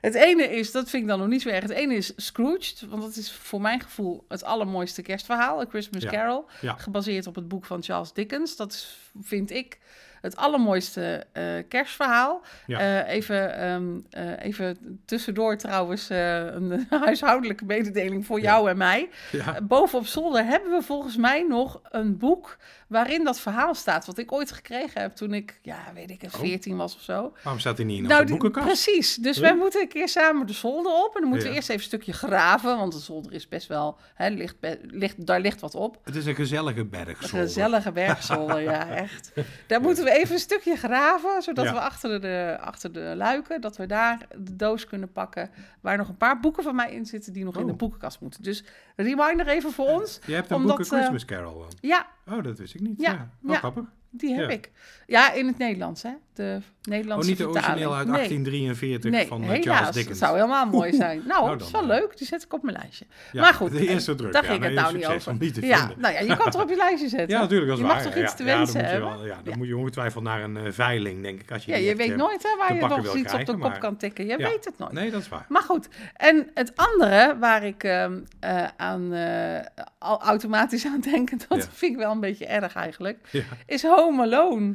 Het 0.00 0.14
ene 0.14 0.42
is, 0.42 0.72
dat 0.72 0.90
vind 0.90 1.02
ik 1.02 1.08
dan 1.08 1.18
nog 1.18 1.28
niet 1.28 1.42
zo 1.42 1.48
erg. 1.48 1.62
Het 1.62 1.70
ene 1.70 1.94
is 1.94 2.12
Scrooged, 2.16 2.80
want 2.88 3.02
dat 3.02 3.16
is 3.16 3.32
voor 3.32 3.60
mijn 3.60 3.80
gevoel 3.80 4.24
het 4.28 4.44
allermooiste 4.44 5.02
kerstverhaal. 5.02 5.60
A 5.60 5.66
Christmas 5.68 6.02
Ja. 6.02 6.10
Carol, 6.10 6.44
Ja. 6.60 6.74
gebaseerd 6.76 7.26
op 7.26 7.34
het 7.34 7.48
boek 7.48 7.64
van 7.64 7.82
Charles 7.82 8.12
Dickens. 8.12 8.56
Dat 8.56 8.72
is, 8.72 8.98
vind 9.22 9.50
ik 9.50 9.78
het 10.20 10.36
allermooiste 10.36 11.24
eh, 11.32 11.44
kerstverhaal. 11.68 12.42
Ja. 12.66 12.78
Eh, 13.04 13.14
even, 13.14 13.56
ehm, 13.58 13.98
eh, 14.10 14.44
even 14.44 15.00
tussendoor 15.06 15.56
trouwens 15.56 16.08
een 16.10 16.86
huishoudelijke 17.04 17.64
mededeling 17.64 18.26
voor 18.26 18.38
Ja. 18.40 18.44
jou 18.44 18.70
en 18.70 18.76
mij. 18.76 19.08
Ja. 19.32 19.60
Boven 19.62 19.98
op 19.98 20.06
zolder 20.06 20.44
hebben 20.44 20.70
we 20.70 20.82
volgens 20.82 21.16
mij 21.16 21.42
nog 21.48 21.80
een 21.90 22.18
boek 22.18 22.56
waarin 22.86 23.24
dat 23.24 23.40
verhaal 23.40 23.74
staat. 23.74 24.06
Wat 24.06 24.18
ik 24.18 24.32
ooit 24.32 24.52
gekregen 24.52 25.00
heb 25.00 25.12
toen 25.14 25.34
ik, 25.34 25.58
ja, 25.62 25.78
weet 25.94 26.10
ik, 26.10 26.20
het, 26.22 26.34
Oh. 26.34 26.40
14 26.40 26.76
was 26.76 26.94
of 26.94 27.00
zo. 27.02 27.32
Waarom 27.42 27.60
staat 27.60 27.76
hij 27.76 27.86
niet 27.86 28.02
in 28.02 28.08
Nou, 28.08 28.20
die- 28.24 28.30
boekenkast? 28.36 28.66
precies. 28.66 29.14
Dus 29.14 29.38
wij 29.38 29.56
moeten 29.56 29.80
een 29.80 29.88
keer 29.88 30.08
samen 30.08 30.46
de 30.46 30.52
zolder 30.52 30.92
op. 30.92 31.14
En 31.14 31.20
dan 31.20 31.30
moeten 31.30 31.48
we 31.48 31.54
eerst 31.54 31.68
even 31.68 31.80
een 31.82 31.86
stukje 31.88 32.12
graven. 32.12 32.76
Want 32.76 32.92
de 32.92 32.98
zolder 32.98 33.32
is 33.32 33.48
best 33.48 33.66
wel, 33.68 33.96
hè, 34.14 34.28
ligt, 34.28 34.56
ligt, 34.82 35.26
daar 35.26 35.40
ligt 35.40 35.60
wat 35.60 35.74
op. 35.74 35.98
Het 36.04 36.16
is 36.16 36.26
een 36.26 36.34
gezellige 36.34 36.84
berg. 36.84 37.22
Een 37.22 37.28
gezellige 37.28 37.92
bergzolder, 37.92 38.60
ja, 38.60 38.88
echt. 39.04 39.32
Daar 39.66 39.80
moeten 39.80 40.04
we 40.04 40.09
even 40.10 40.34
een 40.34 40.40
stukje 40.40 40.76
graven, 40.76 41.42
zodat 41.42 41.64
Ja. 41.64 41.72
we 41.72 41.80
achter 41.80 42.20
de, 42.20 42.56
achter 42.60 42.92
de 42.92 43.12
luiken, 43.16 43.60
dat 43.60 43.76
we 43.76 43.86
daar 43.86 44.26
de 44.38 44.56
doos 44.56 44.86
kunnen 44.86 45.12
pakken, 45.12 45.50
waar 45.80 45.96
nog 45.96 46.08
een 46.08 46.16
paar 46.16 46.40
boeken 46.40 46.62
van 46.62 46.74
mij 46.74 46.92
in 46.92 47.06
zitten 47.06 47.32
die 47.32 47.44
nog 47.44 47.56
in 47.58 47.66
de 47.66 47.72
Oh. 47.72 47.78
boekenkast 47.78 48.20
moeten. 48.20 48.42
Dus 48.42 48.64
reminder 48.96 49.48
even 49.48 49.72
voor 49.72 49.86
ons. 49.88 50.18
Je 50.26 50.34
hebt 50.34 50.50
een 50.50 50.56
Omdat, 50.56 50.80
eh, 50.80 50.86
Christmas 50.86 51.24
Carol. 51.24 51.58
dan. 51.58 51.68
Ja, 51.80 52.06
Oh, 52.28 52.42
dat 52.42 52.58
wist 52.58 52.74
ik 52.74 52.80
niet. 52.80 53.00
Ja, 53.00 53.10
Ja, 53.12 53.28
Oh, 53.52 53.56
grappig. 53.56 53.84
die 54.10 54.34
heb 54.34 54.50
ik. 54.50 54.70
Ja, 55.06 55.32
in 55.32 55.46
het 55.46 55.58
Nederlands, 55.58 56.02
hè? 56.02 56.10
De 56.40 56.56
Oh, 56.90 56.92
Nederlandse 56.92 57.28
niet 57.28 57.38
de 57.38 57.48
origineel 57.48 57.94
uit 57.94 58.06
Nee. 58.06 58.14
1843 58.16 59.10
Nee, 59.10 59.26
van 59.26 59.42
eh, 59.42 59.48
helaas. 59.48 59.64
Charles 59.64 59.84
Dat 59.84 59.94
Dickens. 59.94 60.18
zou 60.18 60.34
helemaal 60.34 60.66
mooi 60.66 60.92
zijn. 60.92 61.22
Nou, 61.26 61.44
Nou, 61.44 61.58
dat 61.58 61.66
is 61.66 61.72
dan, 61.72 61.86
wel 61.86 61.96
eh, 61.96 62.00
leuk. 62.02 62.18
Die 62.18 62.26
zet 62.26 62.42
ik 62.42 62.52
op 62.54 62.62
mijn 62.62 62.76
lijstje. 62.80 63.04
Ja, 63.32 63.40
maar 63.40 63.54
goed, 63.54 63.70
de 63.70 63.88
eerste 63.88 64.14
druk. 64.14 64.32
Daar 64.32 64.42
ja, 64.44 64.50
ging 64.50 64.62
het 64.64 64.72
nou 64.72 64.94
niet 64.96 65.06
over. 65.06 65.38
te 65.38 65.66
Ja, 65.66 65.78
vinden. 65.78 66.00
nou 66.00 66.14
ja, 66.14 66.20
je 66.20 66.36
kan 66.36 66.44
het 66.46 66.54
er 66.54 66.62
op 66.62 66.68
je 66.68 66.76
lijstje 66.76 67.08
zetten. 67.18 67.28
Ja, 67.28 67.40
natuurlijk, 67.40 67.68
dat 67.68 67.78
is 67.78 67.82
je 67.84 67.88
waar. 67.88 67.96
mag 68.02 68.06
toch 68.06 68.14
ja, 68.14 68.22
iets 68.22 68.34
te 68.36 68.44
ja, 68.44 68.56
wensen 68.56 68.74
dan 68.82 68.90
moet 68.90 68.92
je 68.92 69.16
wel- 69.18 69.26
ja, 69.26 69.34
dan 69.34 69.52
Ja. 69.52 69.56
moet 69.56 69.66
je 69.66 69.76
ongetwijfeld 69.76 70.24
naar 70.24 70.42
een 70.42 70.56
eh, 70.56 70.72
veiling, 70.72 71.22
denk 71.22 71.40
ik. 71.40 71.52
Als 71.52 71.64
je 71.64 71.70
Ja, 71.70 71.76
je 71.76 71.96
weet 71.96 72.10
eh, 72.10 72.16
nooit 72.16 72.42
hè, 72.42 72.56
waar 72.58 72.74
je 72.74 72.80
nog 72.80 73.14
iets 73.16 73.32
op 73.34 73.46
de 73.46 73.58
kop 73.58 73.78
kan 73.80 73.96
tikken. 73.96 74.24
Je 74.26 74.38
Ja. 74.38 74.48
weet 74.48 74.64
het 74.64 74.78
nooit. 74.78 74.92
Nee, 74.92 75.10
dat 75.10 75.20
is 75.20 75.28
waar. 75.28 75.46
Maar 75.48 75.62
goed, 75.62 75.88
en 76.16 76.50
het 76.54 76.72
andere 76.76 77.36
waar 77.40 77.64
ik 77.64 77.84
ehm, 77.84 78.18
eh, 78.40 78.64
aan 78.76 79.12
eh, 79.12 79.58
automatisch 79.98 80.86
aan 80.86 81.00
denk, 81.00 81.30
en 81.30 81.38
dat 81.48 81.58
Ja. 81.58 81.64
vind 81.72 81.92
ik 81.92 81.98
wel 81.98 82.10
een 82.12 82.20
beetje 82.20 82.46
erg 82.46 82.74
eigenlijk, 82.74 83.18
Ja. 83.30 83.42
is 83.66 83.82
Home 83.82 84.22
Alone. 84.22 84.74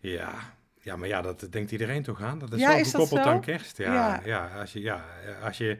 Ja. 0.00 0.28
Ja, 0.80 0.96
maar 0.96 1.08
ja, 1.08 1.22
dat 1.22 1.46
denkt 1.50 1.72
iedereen 1.72 2.02
toch 2.02 2.22
aan. 2.22 2.38
Dat 2.38 2.52
is 2.52 2.60
Ja, 2.60 2.70
zo 2.72 2.78
is 2.78 2.90
gekoppeld 2.90 3.22
zo? 3.22 3.28
aan 3.28 3.40
kerst. 3.40 3.76
Ja, 3.78 3.92
Ja. 3.94 4.20
ja. 4.24 4.60
als 4.60 4.72
je, 4.72 4.80
ja, 4.80 5.04
als 5.44 5.58
je 5.58 5.78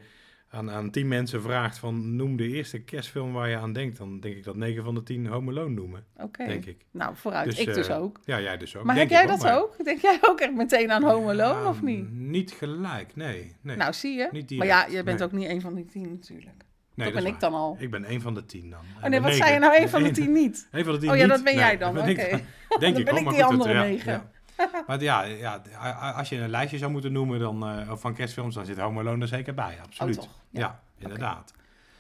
aan, 0.53 0.71
aan 0.71 0.91
tien 0.91 1.09
mensen 1.09 1.43
vraagt 1.43 1.79
van 1.79 2.17
noem 2.17 2.37
de 2.37 2.49
eerste 2.49 2.79
kerstfilm 2.79 3.33
waar 3.33 3.49
je 3.49 3.57
aan 3.57 3.73
denkt, 3.73 3.97
dan 3.99 4.21
denk 4.21 4.37
ik 4.37 4.45
dat 4.45 4.57
9 4.57 4.85
van 4.85 4.95
de 4.95 5.03
10 5.03 5.27
Home 5.27 5.51
Alone 5.51 5.75
noemen, 5.75 6.05
Oké. 6.17 6.47
denk 6.47 6.65
ik. 6.67 6.85
Nou, 6.91 7.13
vooruit. 7.17 7.45
Dus, 7.51 7.59
ik 7.59 7.75
dus 7.75 7.89
eh, 7.89 8.01
ook. 8.01 8.21
Ja, 8.25 8.41
jij 8.41 8.57
dus 8.57 8.77
ook. 8.77 8.85
Maar 8.85 8.95
denk 8.95 9.11
heb 9.11 9.19
jij 9.19 9.29
dat 9.29 9.43
maar- 9.43 9.59
ook? 9.59 9.85
Denk 9.85 10.01
jij 10.01 10.19
ook 10.21 10.41
echt 10.41 10.55
meteen 10.55 10.91
aan 10.93 11.03
Home 11.03 11.31
Alone 11.31 11.61
Ja, 11.61 11.69
of 11.69 11.83
niet? 11.83 12.11
Niet 12.13 12.51
gelijk, 12.51 13.17
nee. 13.17 13.57
nee. 13.61 13.77
Nou, 13.77 13.93
zie 13.93 14.17
je. 14.17 14.29
Niet 14.33 14.51
maar 14.51 14.67
ja, 14.67 14.87
je 14.87 15.03
bent 15.03 15.19
nee. 15.19 15.29
ook 15.29 15.33
niet 15.35 15.49
een 15.49 15.61
van 15.61 15.75
die 15.75 15.85
tien 15.85 16.09
natuurlijk. 16.11 16.57
nee, 16.95 17.13
dat 17.13 17.23
ben 17.23 17.33
ik 17.33 17.41
dan 17.41 17.55
al. 17.55 17.77
Ik 17.79 17.91
ben 17.91 18.05
één 18.05 18.21
van 18.21 18.35
de 18.35 18.45
tien 18.47 18.71
dan. 18.71 18.81
Oh 19.03 19.09
nee, 19.09 19.21
wat 19.21 19.35
zei 19.35 19.53
je 19.53 19.59
nou? 19.59 19.83
Een 19.83 19.89
van 19.89 20.03
de 20.03 20.11
tien 20.11 20.33
niet? 20.33 20.69
Een 20.71 20.85
van 20.85 20.93
de 20.95 21.01
tien 21.01 21.11
Oh 21.11 21.17
ja, 21.17 21.27
dat 21.27 21.45
ben 21.45 21.55
jij 21.55 21.77
dan. 21.77 21.99
Oké. 21.99 22.29
dan. 22.31 22.41
Denk 22.81 22.97
ik 22.99 23.05
ben 23.05 23.17
ik 23.17 23.29
die 23.29 23.45
andere 23.45 23.75
negen. 23.75 24.31
Maar 24.87 25.01
ja, 25.03 25.23
ja, 25.23 25.63
als 26.17 26.29
je 26.29 26.37
een 26.37 26.51
lijstje 26.51 26.79
zou 26.79 26.91
moeten 26.91 27.13
noemen 27.13 27.39
dan, 27.41 27.67
eh, 27.69 27.93
van 27.97 28.15
kerstfilms, 28.15 28.55
dan 28.55 28.67
zit 28.67 28.79
Home 28.79 29.01
Alone 29.01 29.23
er 29.23 29.29
zeker 29.29 29.55
bij. 29.55 29.79
Absoluut. 29.85 30.17
Oh, 30.19 30.23
toch? 30.23 30.33
Ja. 30.51 30.61
Ja, 30.61 30.81
inderdaad. 30.99 31.53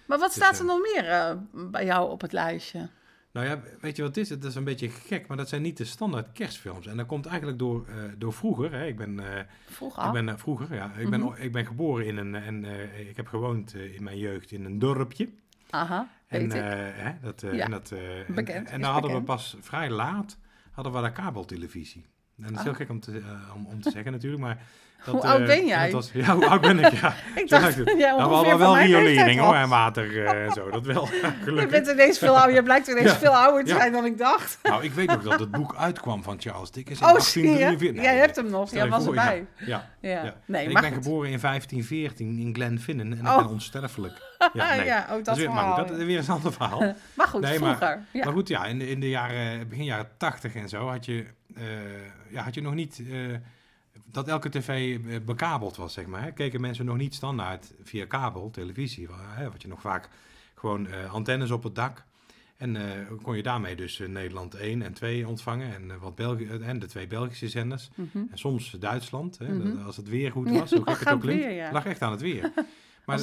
Maar 0.07 0.19
wat 0.19 0.27
Dus, 0.29 0.37
staat 0.37 0.55
eh, 0.55 0.61
er 0.61 0.65
nog 0.67 0.81
meer 0.81 1.09
eh, 1.09 1.33
bij 1.71 1.85
jou 1.85 2.11
op 2.11 2.21
het 2.21 2.33
lijstje? 2.33 2.89
Nou 3.33 3.47
ja, 3.47 3.61
weet 3.81 3.97
je 3.97 4.03
wat 4.03 4.15
het 4.15 4.25
is? 4.25 4.31
Het 4.31 4.45
is 4.45 4.55
een 4.55 4.65
beetje 4.65 4.89
gek, 4.89 5.27
maar 5.27 5.37
dat 5.37 5.49
zijn 5.49 5.63
niet 5.63 5.77
de 5.77 5.85
standaard 5.85 6.33
kerstfilms. 6.33 6.87
En 6.87 6.97
dat 6.97 7.07
komt 7.07 7.27
eigenlijk 7.27 7.59
door, 7.59 7.87
eh, 7.89 7.95
door 8.19 8.33
vroeger. 8.33 8.73
Hè. 8.73 8.87
Ik 8.87 8.97
ben, 8.97 9.37
eh, 9.37 9.45
Vroeg 9.67 10.07
ik 10.07 10.13
ben 10.13 10.29
eh, 10.29 10.37
vroeger, 10.37 10.75
ja. 10.75 10.93
Ik, 10.99 11.11
ben, 11.11 11.21
Mhm. 11.21 11.43
ik 11.43 11.53
ben 11.53 11.67
geboren 11.67 12.07
in 12.07 12.17
een, 12.17 12.35
en 12.35 12.65
eh, 12.65 13.09
ik 13.09 13.17
heb 13.17 13.27
gewoond 13.27 13.75
eh, 13.75 13.95
in 13.95 14.03
mijn 14.03 14.19
jeugd 14.19 14.51
in 14.51 14.65
een 14.65 14.79
dorpje. 14.79 15.29
Aha, 15.71 16.09
En, 16.27 16.53
eh, 16.53 16.61
hè, 17.05 17.13
dat, 17.23 17.43
eh, 17.43 17.55
Ja, 17.55 17.65
en, 17.65 17.71
dat, 17.71 17.91
eh, 17.91 18.19
en- 18.29 18.35
bekend, 18.35 18.69
en, 18.69 18.81
dan 18.81 18.91
hadden 18.93 19.11
bekend. 19.11 19.29
we 19.29 19.33
pas 19.35 19.57
vrij 19.61 19.91
laat 19.91 20.39
hadden 20.71 20.93
we 20.93 21.01
daar 21.01 21.13
kabeltelevisie. 21.13 22.07
En 22.43 22.49
dat 22.49 22.57
is 22.59 22.63
heel 22.63 22.71
Ah. 22.73 22.77
gek 22.77 22.89
om 22.91 23.01
te, 23.01 23.13
eh, 23.13 23.55
om, 23.57 23.67
om 23.67 23.81
te 23.83 23.91
zeggen 23.91 24.13
natuurlijk, 24.13 24.43
maar... 24.43 24.59
Dat, 25.05 25.15
Hoe 25.15 25.23
oud 25.25 25.41
eh, 25.41 25.47
ben 25.47 25.59
en 25.59 25.67
jij? 25.67 25.83
Dat 25.85 25.93
was, 25.93 26.11
ja, 26.27 26.35
hoe 26.35 26.47
oud 26.47 26.61
ben 26.61 26.79
ik? 26.79 26.93
Ja. 26.93 27.15
ik 27.43 27.49
dacht, 27.49 27.77
ja, 27.99 28.17
Nou, 28.17 28.31
wel 28.31 28.43
mijn 28.43 28.59
leeftijd 28.59 28.87
riolering 28.87 29.41
hoor, 29.41 29.55
en 29.55 29.69
water 29.69 30.27
eh, 30.27 30.45
en 30.45 30.53
zo. 30.53 30.71
Dat 30.71 30.87
wel, 30.87 31.09
Je 31.45 31.67
bent 31.71 31.89
ineens 31.89 32.19
veel 32.19 32.37
ouder. 32.39 32.55
Je 32.55 32.63
blijkt 32.63 32.89
ineens 32.89 33.11
Ja. 33.11 33.17
veel 33.17 33.37
ouder 33.37 33.65
te 33.65 33.71
zijn 33.75 33.93
dan 33.93 34.05
ik 34.05 34.19
dacht. 34.19 34.59
Nou, 34.63 34.85
ik 34.85 34.93
weet 34.93 35.07
nog 35.09 35.23
dat 35.23 35.41
het 35.41 35.51
boek 35.51 35.75
uitkwam 35.77 36.23
van 36.23 36.41
Charles 36.41 36.71
Dickens 36.71 37.01
in 37.01 37.07
Oh, 37.07 37.19
zie 37.19 37.43
je? 37.43 37.49
1843. 37.49 38.03
Jij 38.03 38.13
Nee, 38.13 38.21
hebt 38.21 38.37
hem 38.37 38.51
nog. 38.51 38.71
Jij 38.73 38.89
was 38.89 39.07
erbij. 39.07 39.47
Ja, 39.57 39.89
ja. 40.01 40.35
Nee, 40.47 40.69
ik 40.69 40.81
ben 40.81 40.93
geboren 40.93 41.31
in 41.31 41.39
1514 41.41 42.39
in 42.39 42.55
Glenfinnan 42.55 43.13
en 43.13 43.27
Oh. 43.29 43.33
ik 43.33 43.39
ben 43.43 43.49
onsterfelijk. 43.53 44.30
Ja, 44.53 44.75
nee. 44.77 44.85
ja, 44.85 45.07
dat, 45.23 45.29
is 45.29 45.37
weer, 45.37 45.49
maar 45.53 45.59
verhaal. 45.65 45.77
dat 45.87 45.99
is 45.99 46.05
weer 46.05 46.19
een 46.19 46.29
ander 46.29 46.53
verhaal. 46.53 46.95
Maar 47.17 47.27
goed, 47.29 47.41
Nee, 47.41 47.59
maar- 47.59 47.77
vroeger. 47.77 48.05
ja. 48.13 48.25
Maar 48.25 48.33
goed, 48.33 48.49
ja, 48.49 48.67
in 48.67 48.79
de, 48.79 48.89
in 48.91 49.01
de 49.01 49.09
jaren, 49.09 49.69
begin 49.69 49.85
jaren 49.85 50.09
80 50.17 50.55
en 50.55 50.69
zo 50.69 50.89
had 50.89 51.05
je, 51.05 51.27
eh, 51.55 51.65
ja, 52.31 52.43
had 52.43 52.55
je 52.55 52.61
nog 52.63 52.75
niet 52.75 53.03
eh, 53.11 53.35
dat 54.05 54.29
elke 54.29 54.49
tv 54.49 54.99
eh, 55.09 55.17
bekabeld 55.25 55.77
was, 55.77 55.93
zeg 55.93 56.07
maar. 56.07 56.23
Hè. 56.23 56.33
Keken 56.33 56.61
mensen 56.61 56.85
nog 56.85 56.97
niet 56.97 57.15
standaard 57.15 57.73
via 57.83 58.05
kabel, 58.07 58.51
televisie. 58.51 59.09
Hè, 59.37 59.51
wat 59.51 59.63
je 59.63 59.69
nog 59.69 59.81
vaak 59.81 60.09
gewoon 60.55 61.09
antennes 61.11 61.51
op 61.51 61.63
het 61.63 61.75
dak. 61.75 62.05
En 62.57 62.77
kon 63.23 63.37
je 63.37 63.43
daarmee 63.43 63.77
dus 63.77 64.03
Nederland 64.07 64.55
1 64.55 64.83
en 64.83 64.93
2 64.93 65.29
ontvangen. 65.29 65.75
En, 65.75 65.99
wat 66.01 66.15
België, 66.15 66.47
en 66.63 66.79
de 66.79 66.87
twee 66.87 67.07
Belgische 67.07 67.49
zenders. 67.49 67.91
Mhm. 67.95 68.19
En 68.31 68.39
soms 68.39 68.71
Duitsland, 68.71 69.39
hè, 69.39 69.49
Mhm. 69.49 69.83
als 69.87 69.97
het 69.97 70.09
weer 70.09 70.31
goed 70.33 70.51
was. 70.51 70.71
Hoe 70.71 70.83
gek 70.91 70.99
het 70.99 71.09
ook 71.09 71.15
het 71.15 71.21
klinkt. 71.21 71.45
weer, 71.45 71.55
ja. 71.55 71.73
Lag 71.73 71.85
echt 71.87 72.03
aan 72.03 72.11
het 72.11 72.21
weer. 72.21 72.53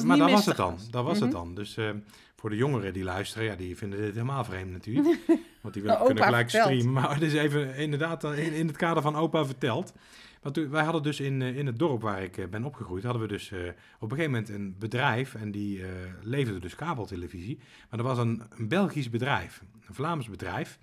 Maar, 0.06 0.18
dat 0.18 0.32
was 0.32 0.46
het 0.46 0.58
dan. 0.58 0.74
was. 0.74 0.90
Dat 0.90 1.04
was 1.04 1.20
het 1.20 1.30
Mhm. 1.30 1.38
dan. 1.38 1.56
Dus 1.56 1.78
eh, 1.78 1.90
voor 2.36 2.50
de 2.50 2.56
jongeren 2.56 2.94
die 2.94 3.04
luisteren, 3.04 3.46
ja, 3.48 3.56
die 3.56 3.78
vinden 3.78 4.00
dit 4.00 4.14
helemaal 4.14 4.44
vreemd 4.44 4.72
natuurlijk. 4.72 5.20
Want 5.62 5.74
die 5.74 5.84
willen, 5.84 6.06
kunnen 6.06 6.24
gelijk 6.24 6.50
vertelt. 6.50 6.74
streamen. 6.74 7.02
Maar 7.02 7.14
het 7.14 7.22
is 7.24 7.34
even 7.34 7.76
inderdaad 7.76 8.24
eh, 8.24 8.46
in, 8.46 8.54
in 8.54 8.68
het 8.68 8.78
kader 8.78 9.04
van 9.04 9.16
opa 9.16 9.46
verteld. 9.46 9.94
Want 10.42 10.56
wij 10.58 10.84
hadden 10.84 11.04
dus 11.04 11.20
in, 11.20 11.42
eh, 11.42 11.58
in 11.58 11.66
het 11.66 11.80
dorp 11.80 12.02
waar 12.02 12.24
ik 12.24 12.50
ben 12.50 12.64
opgegroeid, 12.64 13.04
hadden 13.04 13.22
we 13.22 13.28
dus 13.28 13.52
op 14.00 14.12
een 14.12 14.18
gegeven 14.18 14.32
moment 14.32 14.50
een 14.50 14.76
bedrijf. 14.80 15.36
En 15.36 15.52
die 15.52 15.84
leverde 16.22 16.60
dus 16.60 16.76
kabeltelevisie. 16.76 17.58
Maar 17.90 18.00
dat 18.04 18.08
was 18.08 18.18
een, 18.18 18.42
een 18.58 18.68
Belgisch 18.68 19.10
bedrijf, 19.10 19.62
een 19.88 19.94
Vlaams 19.96 20.30
bedrijf. 20.30 20.80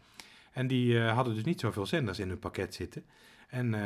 En 0.53 0.67
die 0.67 0.99
hadden 1.01 1.35
dus 1.35 1.45
niet 1.45 1.61
zoveel 1.61 1.87
zenders 1.87 2.19
in 2.19 2.29
hun 2.29 2.39
pakket 2.39 2.75
zitten. 2.75 3.05
En 3.55 3.75
eh, 3.75 3.81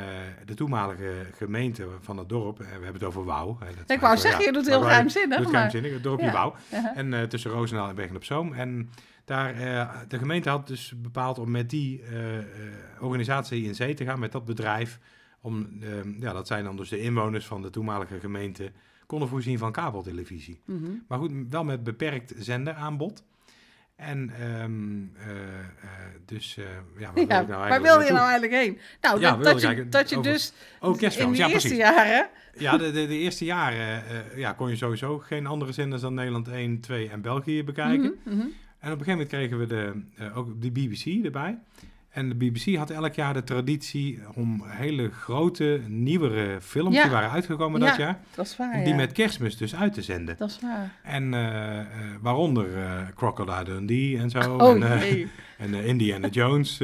de 0.45 0.55
toenmalige 0.55 1.13
gemeente 1.37 1.87
van 2.01 2.17
het 2.19 2.29
dorp, 2.29 2.61
eh, 2.61 2.67
we 2.67 2.73
hebben 2.73 2.93
het 2.93 3.03
over 3.05 3.25
Wouw. 3.25 3.59
Ik 3.87 4.01
wou 4.01 4.17
zeggen, 4.17 4.41
ja, 4.41 4.47
je 4.47 4.53
doet 4.53 4.63
maar 4.63 4.71
heel 4.73 4.81
wij- 4.81 4.89
geheimzinnig. 4.89 5.37
doet 5.37 5.45
Maar... 5.45 5.55
geheimzinnig, 5.55 5.93
het 5.93 6.03
dorpje 6.03 6.27
Ja. 6.27 6.33
Wouw. 6.33 6.55
En 6.95 7.15
eh, 7.15 7.23
tussen 7.23 7.51
Roosendaal 7.51 7.89
en 7.89 7.95
Bergen 7.95 8.17
op 8.17 8.25
Zoom. 8.25 8.53
En 8.53 8.91
daar, 9.25 9.55
eh, 9.55 9.91
de 10.09 10.19
gemeente 10.19 10.49
had 10.49 10.67
dus 10.67 10.93
bepaald 10.97 11.39
om 11.39 11.51
met 11.51 11.71
die 11.71 12.03
organisatie 13.01 13.65
in 13.65 13.75
zee 13.75 13.95
te 13.95 14.05
gaan, 14.05 14.19
met 14.19 14.33
dat 14.33 14.45
bedrijf. 14.45 14.99
Om, 15.41 15.69
eh, 15.81 15.89
ja, 16.21 16.33
dat 16.33 16.47
zijn 16.47 16.65
dan 16.65 16.77
dus 16.77 16.89
de 16.89 17.01
inwoners 17.01 17.47
van 17.47 17.63
de 17.63 17.71
toenmalige 17.71 18.21
gemeente, 18.21 18.73
konden 19.07 19.29
voorzien 19.29 19.59
van 19.59 19.73
kabeltelevisie. 19.73 20.61
Mhm. 20.65 20.91
Maar 21.09 21.19
goed, 21.19 21.33
wel 21.51 21.65
met 21.65 21.83
beperkt 21.85 22.35
zenderaanbod. 22.39 23.25
En 23.99 24.31
ehm, 24.41 25.29
eh, 25.29 25.59
eh, 25.59 25.91
dus, 26.25 26.57
eh, 26.57 26.65
ja, 26.99 27.13
waar 27.13 27.27
Ja, 27.27 27.43
nou 27.43 27.69
waar 27.69 27.83
wil 27.83 28.01
je 28.01 28.13
nou 28.13 28.31
eigenlijk 28.31 28.53
heen? 28.53 28.79
Nou, 29.01 29.21
Ja, 29.21 29.37
dat, 29.37 29.45
dat 29.45 29.61
je, 29.61 29.89
dat 29.89 30.11
je 30.11 30.21
dus 30.21 30.53
Oh, 30.81 31.01
in 31.01 31.09
de 31.09 31.17
ja 31.17 31.29
eerste 31.29 31.49
precies. 31.49 31.77
jaren... 31.77 32.29
Ja, 32.59 32.77
de, 32.77 32.93
de, 32.93 33.07
de 33.07 33.19
eerste 33.19 33.45
jaren 33.45 34.03
ja, 34.37 34.53
kon 34.53 34.69
je 34.71 34.77
sowieso 34.77 35.19
geen 35.19 35.47
andere 35.47 35.73
zenders 35.73 36.03
dan 36.03 36.15
Nederland 36.15 36.49
1, 36.49 36.81
2 36.81 37.09
en 37.09 37.21
België 37.21 37.65
bekijken. 37.65 38.21
Mhm, 38.25 38.35
mhm. 38.37 38.47
En 38.79 38.93
op 38.93 38.99
een 38.99 39.05
gegeven 39.05 39.11
moment 39.11 39.29
kregen 39.29 39.59
we 39.59 39.67
de, 39.67 40.03
ook 40.35 40.63
de 40.63 40.71
BBC 40.71 41.25
erbij. 41.25 41.59
En 42.09 42.29
de 42.29 42.35
BBC 42.35 42.77
had 42.77 42.91
elk 42.91 43.15
jaar 43.15 43.35
de 43.35 43.45
traditie 43.45 44.19
om 44.35 44.63
hele 44.67 45.11
grote, 45.11 45.81
nieuwere 45.87 46.61
films 46.61 46.95
Ja. 46.95 47.03
die 47.03 47.11
waren 47.11 47.31
uitgekomen 47.31 47.81
Ja, 47.81 47.87
dat 47.87 47.97
jaar, 47.97 48.21
Dat 48.35 48.47
is 48.47 48.57
waar, 48.57 48.75
om 48.75 48.81
die 48.81 48.89
ja. 48.89 48.97
met 48.97 49.13
kerstmis 49.13 49.57
dus 49.57 49.75
uit 49.75 49.95
te 49.95 50.03
zenden. 50.03 50.37
Dat 50.39 50.49
is 50.49 50.59
waar. 50.61 50.95
En 51.03 51.35
eh, 51.35 51.81
eh, 51.81 51.87
waaronder 52.21 52.77
eh, 52.77 53.07
Crocodile 53.15 53.65
Dundee 53.65 54.19
en 54.19 54.31
zo. 54.31 54.57
Oh 54.57 54.71
en, 54.71 54.83
eh, 54.83 55.01
nee. 55.01 55.29
en 55.59 55.75
Indiana 55.75 56.29
Jones, 56.29 56.77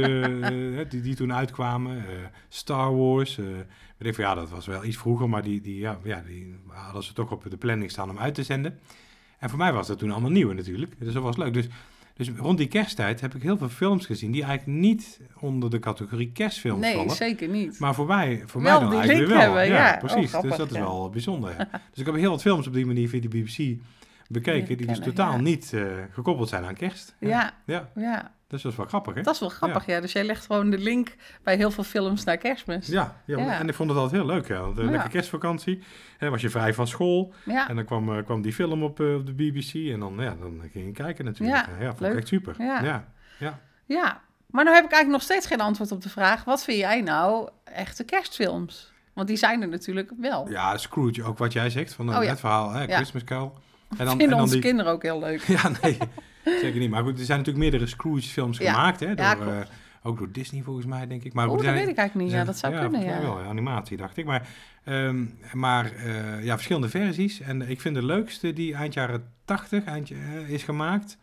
die, 0.88 1.00
die 1.00 1.14
toen 1.14 1.32
uitkwamen. 1.32 2.04
Star 2.48 2.96
Wars. 2.96 3.36
weet 3.96 4.12
ik 4.12 4.16
ja, 4.16 4.34
dat 4.34 4.50
was 4.50 4.66
wel 4.66 4.84
iets 4.84 4.96
vroeger, 4.96 5.28
maar 5.28 5.42
die, 5.42 5.60
die, 5.60 5.78
ja, 5.78 5.98
ja, 6.02 6.22
die 6.26 6.56
hadden 6.68 7.02
ze 7.02 7.12
toch 7.12 7.30
op 7.30 7.50
de 7.50 7.56
planning 7.56 7.90
staan 7.90 8.10
om 8.10 8.18
uit 8.18 8.34
te 8.34 8.42
zenden. 8.42 8.78
En 9.38 9.50
voor 9.50 9.58
mij 9.58 9.72
was 9.72 9.86
dat 9.86 9.98
toen 9.98 10.10
allemaal 10.10 10.30
nieuw 10.30 10.52
natuurlijk. 10.52 10.92
Dus 10.98 11.12
dat 11.12 11.22
was 11.22 11.36
leuk. 11.36 11.52
Dus 11.52 11.66
Dus 12.14 12.30
rond 12.36 12.58
die 12.58 12.66
kersttijd 12.68 13.20
heb 13.20 13.34
ik 13.34 13.42
heel 13.42 13.56
veel 13.58 13.68
films 13.68 14.06
gezien 14.06 14.30
die 14.30 14.44
eigenlijk 14.44 14.78
niet 14.78 15.20
onder 15.40 15.70
de 15.70 15.78
categorie 15.78 16.32
kerstfilms 16.32 16.80
Nee, 16.80 16.94
vallen. 16.94 17.14
zeker 17.16 17.48
niet. 17.48 17.78
Maar 17.78 17.94
voor 17.94 18.06
mij, 18.06 18.42
voor 18.46 18.62
Wel 18.62 18.70
mij 18.72 18.80
dan 18.80 18.90
die 18.90 18.98
eigenlijk 18.98 19.28
wel. 19.28 19.40
hebben, 19.40 19.66
ja. 19.66 19.92
Oh, 19.92 19.98
precies. 19.98 20.28
grappig, 20.30 20.50
dus 20.50 20.58
dat 20.58 20.70
is 20.70 20.76
ja. 20.76 20.82
wel 20.82 21.10
bijzonder. 21.10 21.50
ja. 21.58 21.68
dus 21.90 22.00
ik 22.00 22.06
heb 22.06 22.14
heel 22.14 22.30
wat 22.30 22.42
films 22.42 22.66
op 22.66 22.72
die 22.72 22.86
manier 22.86 23.08
via 23.08 23.20
de 23.20 23.28
BBC 23.28 23.80
bekeken, 24.28 24.76
die 24.76 24.86
dus 24.86 24.98
totaal 24.98 25.32
ja. 25.32 25.40
niet 25.40 25.72
eh, 25.72 25.82
gekoppeld 26.10 26.48
zijn 26.48 26.64
aan 26.64 26.74
kerst. 26.74 27.16
Ja, 27.20 27.54
ja. 27.66 27.90
ja. 27.94 28.34
Dus 28.54 28.62
dat 28.62 28.72
is 28.72 28.78
wel 28.78 28.86
grappig, 28.86 29.14
hè? 29.14 29.22
Dat 29.22 29.34
is 29.34 29.40
wel 29.40 29.48
grappig, 29.48 29.86
ja. 29.86 30.00
Dus 30.00 30.12
jij 30.12 30.24
legt 30.24 30.46
gewoon 30.46 30.70
de 30.70 30.78
link 30.78 31.14
bij 31.42 31.56
heel 31.56 31.70
veel 31.70 31.84
films 31.84 32.24
naar 32.24 32.36
kerstmis. 32.36 32.86
Ja, 32.86 33.16
ja, 33.26 33.38
Ja. 33.38 33.58
en 33.58 33.68
ik 33.68 33.74
vond 33.74 33.90
het 33.90 33.98
altijd 33.98 34.20
heel 34.22 34.30
leuk. 34.34 34.48
Ja. 34.48 34.60
Want, 34.60 34.78
eh, 34.78 34.84
Ja. 34.84 34.90
Lekker 34.90 35.10
kerstvakantie. 35.10 35.82
En 36.18 36.30
was 36.30 36.40
je 36.40 36.50
vrij 36.50 36.74
van 36.74 36.86
school. 36.86 37.32
En 37.68 37.76
dan 37.76 37.84
kwam, 37.84 38.16
eh, 38.16 38.24
kwam 38.24 38.42
die 38.42 38.52
film 38.52 38.82
op, 38.82 39.00
eh, 39.00 39.14
op 39.14 39.26
de 39.26 39.32
BBC. 39.32 39.92
En 39.92 40.00
dan, 40.00 40.14
ja, 40.18 40.34
dan 40.40 40.60
ging 40.72 40.86
je 40.86 40.92
kijken 40.92 41.24
natuurlijk. 41.24 41.66
Ja, 41.80 41.86
vond 41.88 42.00
leuk. 42.00 42.12
ik 42.12 42.18
echt 42.18 42.28
super. 42.28 42.54
Ja. 42.58 43.04
Ja. 43.38 43.58
Ja. 43.86 44.20
Maar 44.46 44.64
nou 44.64 44.76
heb 44.76 44.84
ik 44.84 44.92
eigenlijk 44.92 45.10
nog 45.10 45.22
steeds 45.22 45.46
geen 45.46 45.60
antwoord 45.60 45.92
op 45.92 46.02
de 46.02 46.08
vraag... 46.08 46.44
wat 46.44 46.64
vind 46.64 46.78
jij 46.78 47.00
nou 47.00 47.48
echte 47.64 48.04
kerstfilms? 48.04 48.92
Want 49.12 49.28
die 49.28 49.36
zijn 49.36 49.62
er 49.62 49.68
natuurlijk 49.68 50.10
wel. 50.20 50.48
Ja, 50.50 50.76
Scrooge, 50.76 51.22
ook 51.22 51.38
wat 51.38 51.52
jij 51.52 51.70
zegt 51.70 51.92
van 51.94 52.08
Oh, 52.08 52.20
het 52.20 52.40
verhaal, 52.40 52.70
hè. 52.72 52.86
Christmas 52.86 53.24
Carol. 53.24 53.52
En 53.88 53.96
dan, 53.96 54.06
Vinden 54.08 54.24
en 54.26 54.30
dan 54.30 54.40
onze 54.40 54.52
die, 54.52 54.62
kinderen 54.62 54.92
ook 54.92 55.02
heel 55.02 55.18
leuk. 55.18 55.40
Ja, 55.56 55.70
nee, 55.82 55.98
zeker 56.44 56.78
niet. 56.80 56.90
Maar 56.90 57.02
goed, 57.02 57.18
er 57.18 57.24
zijn 57.24 57.38
natuurlijk 57.38 57.64
meerdere 57.70 57.90
Scrooge-films 57.90 58.58
Ja. 58.58 58.72
gemaakt, 58.72 59.00
hè? 59.00 59.06
Door, 59.06 59.24
Ja, 59.24 59.36
eh, 59.38 59.66
ook 60.02 60.18
door 60.18 60.32
Disney 60.32 60.62
volgens 60.62 60.86
mij, 60.86 61.06
denk 61.06 61.24
ik. 61.24 61.32
Maar 61.32 61.46
Oh, 61.48 61.52
dat 61.54 61.62
zijn- 61.62 61.74
weet 61.74 61.88
ik 61.88 61.96
eigenlijk 61.96 62.28
niet. 62.28 62.38
Ja, 62.38 62.44
dat 62.44 62.58
zou 62.58 62.78
kunnen, 62.80 63.00
ja. 63.04 63.20
wel, 63.20 63.38
animatie, 63.38 63.96
dacht 63.96 64.16
ik. 64.16 64.24
Maar, 64.24 64.48
ehm, 64.84 65.24
maar 65.52 65.92
eh, 65.92 66.44
ja, 66.44 66.54
verschillende 66.54 66.88
versies. 66.88 67.40
En 67.40 67.68
ik 67.70 67.80
vind 67.80 67.94
de 67.94 68.04
leukste 68.04 68.52
die 68.52 68.74
eind 68.74 68.94
jaren 68.94 69.24
80 69.44 69.84
eind, 69.84 70.10
eh, 70.10 70.48
is 70.48 70.62
gemaakt. 70.62 71.18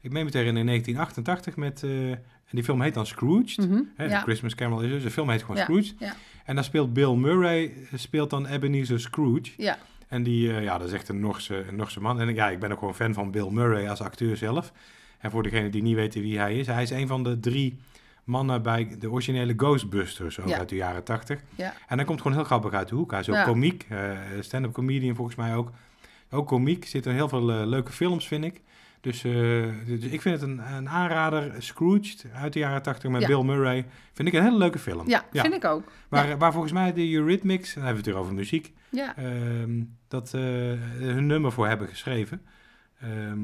Ik 0.00 0.12
meen 0.12 0.24
me 0.24 0.30
tegen 0.30 0.56
in 0.56 0.66
1988 0.66 1.56
met... 1.56 1.82
eh, 1.82 2.10
en 2.10 2.58
die 2.58 2.64
film 2.66 2.80
heet 2.82 2.94
dan 2.94 3.06
Scrooge. 3.06 3.60
Hè, 3.96 4.04
de 4.06 4.10
ja. 4.12 4.20
Christmas 4.20 4.54
Carol 4.54 4.80
is 4.80 4.90
dus. 4.90 5.02
De 5.02 5.10
film 5.10 5.30
heet 5.30 5.40
gewoon 5.42 5.56
Scrooge. 5.56 5.92
ja. 5.98 6.14
En 6.44 6.54
daar 6.54 6.64
speelt 6.64 6.92
Bill 6.92 7.14
Murray, 7.14 7.64
eh, 7.64 7.98
speelt 7.98 8.30
dan 8.30 8.46
Ebenezer 8.46 9.00
Scrooge. 9.00 9.50
Ja, 9.56 9.78
En 10.12 10.22
die, 10.22 10.54
eh, 10.54 10.62
ja, 10.62 10.78
dat 10.78 10.86
is 10.88 10.92
echt 10.94 11.08
een 11.08 11.20
Norse, 11.20 11.64
een 11.68 11.76
Norse 11.76 12.00
man. 12.00 12.20
En 12.20 12.34
ja, 12.34 12.48
ik 12.50 12.58
ben 12.58 12.72
ook 12.72 12.78
gewoon 12.78 12.94
fan 12.94 13.14
van 13.14 13.30
Bill 13.30 13.48
Murray 13.50 13.88
als 13.88 14.00
acteur 14.00 14.36
zelf. 14.36 14.72
En 15.18 15.30
voor 15.30 15.42
degenen 15.42 15.70
die 15.70 15.82
niet 15.82 15.94
weten 15.94 16.20
wie 16.22 16.38
hij 16.38 16.56
is, 16.58 16.66
hij 16.66 16.82
is 16.82 16.90
een 16.90 17.06
van 17.06 17.22
de 17.22 17.40
drie 17.40 17.78
mannen 18.24 18.62
bij 18.62 18.96
de 18.98 19.10
originele 19.10 19.52
Ghostbusters, 19.56 20.40
ook 20.40 20.48
Ja. 20.48 20.58
uit 20.58 20.68
de 20.68 20.76
jaren 20.76 21.04
tachtig. 21.04 21.40
ja. 21.54 21.74
En 21.88 21.96
hij 21.96 22.06
komt 22.06 22.20
gewoon 22.20 22.36
heel 22.36 22.46
grappig 22.46 22.72
uit 22.72 22.88
de 22.88 22.94
hoek. 22.94 23.10
Hij 23.10 23.20
is 23.20 23.28
ook 23.28 23.34
Ja. 23.34 23.44
komiek, 23.44 23.86
eh, 23.88 24.10
stand-up 24.40 24.72
comedian 24.72 25.14
volgens 25.14 25.36
mij 25.36 25.54
ook. 25.56 25.70
Ook 26.30 26.46
komiek, 26.46 26.84
zitten 26.86 27.12
heel 27.14 27.28
veel 27.28 27.50
eh, 27.52 27.66
leuke 27.66 27.92
films, 27.92 28.26
vind 28.28 28.44
ik. 28.44 28.60
Dus, 29.02 29.24
eh, 29.24 29.32
dus 29.86 30.04
ik 30.04 30.20
vind 30.20 30.40
het 30.40 30.42
een, 30.50 30.74
een 30.74 30.88
aanrader, 30.88 31.62
Scrooge 31.62 32.16
uit 32.34 32.52
de 32.52 32.58
jaren 32.58 32.82
tachtig 32.82 33.10
met 33.10 33.20
Ja. 33.20 33.26
Bill 33.26 33.42
Murray. 33.42 33.86
Vind 34.12 34.28
ik 34.28 34.34
een 34.34 34.42
hele 34.42 34.56
leuke 34.56 34.78
film. 34.78 35.08
ja, 35.08 35.24
vind 35.32 35.54
ik 35.54 35.64
ook. 35.64 35.84
Waar, 36.08 36.38
waar 36.38 36.52
volgens 36.52 36.72
mij 36.72 36.92
de 36.92 37.12
Eurythmics, 37.12 37.74
dan 37.74 37.84
hebben 37.84 38.02
we 38.02 38.08
het 38.08 38.16
weer 38.16 38.24
over 38.24 38.34
muziek, 38.38 38.72
Ja. 38.88 39.16
ehm, 39.16 39.82
dat 40.08 40.34
eh, 40.34 40.40
hun 40.98 41.26
nummer 41.26 41.52
voor 41.52 41.68
hebben 41.68 41.88
geschreven. 41.88 42.42
Ehm, 43.00 43.40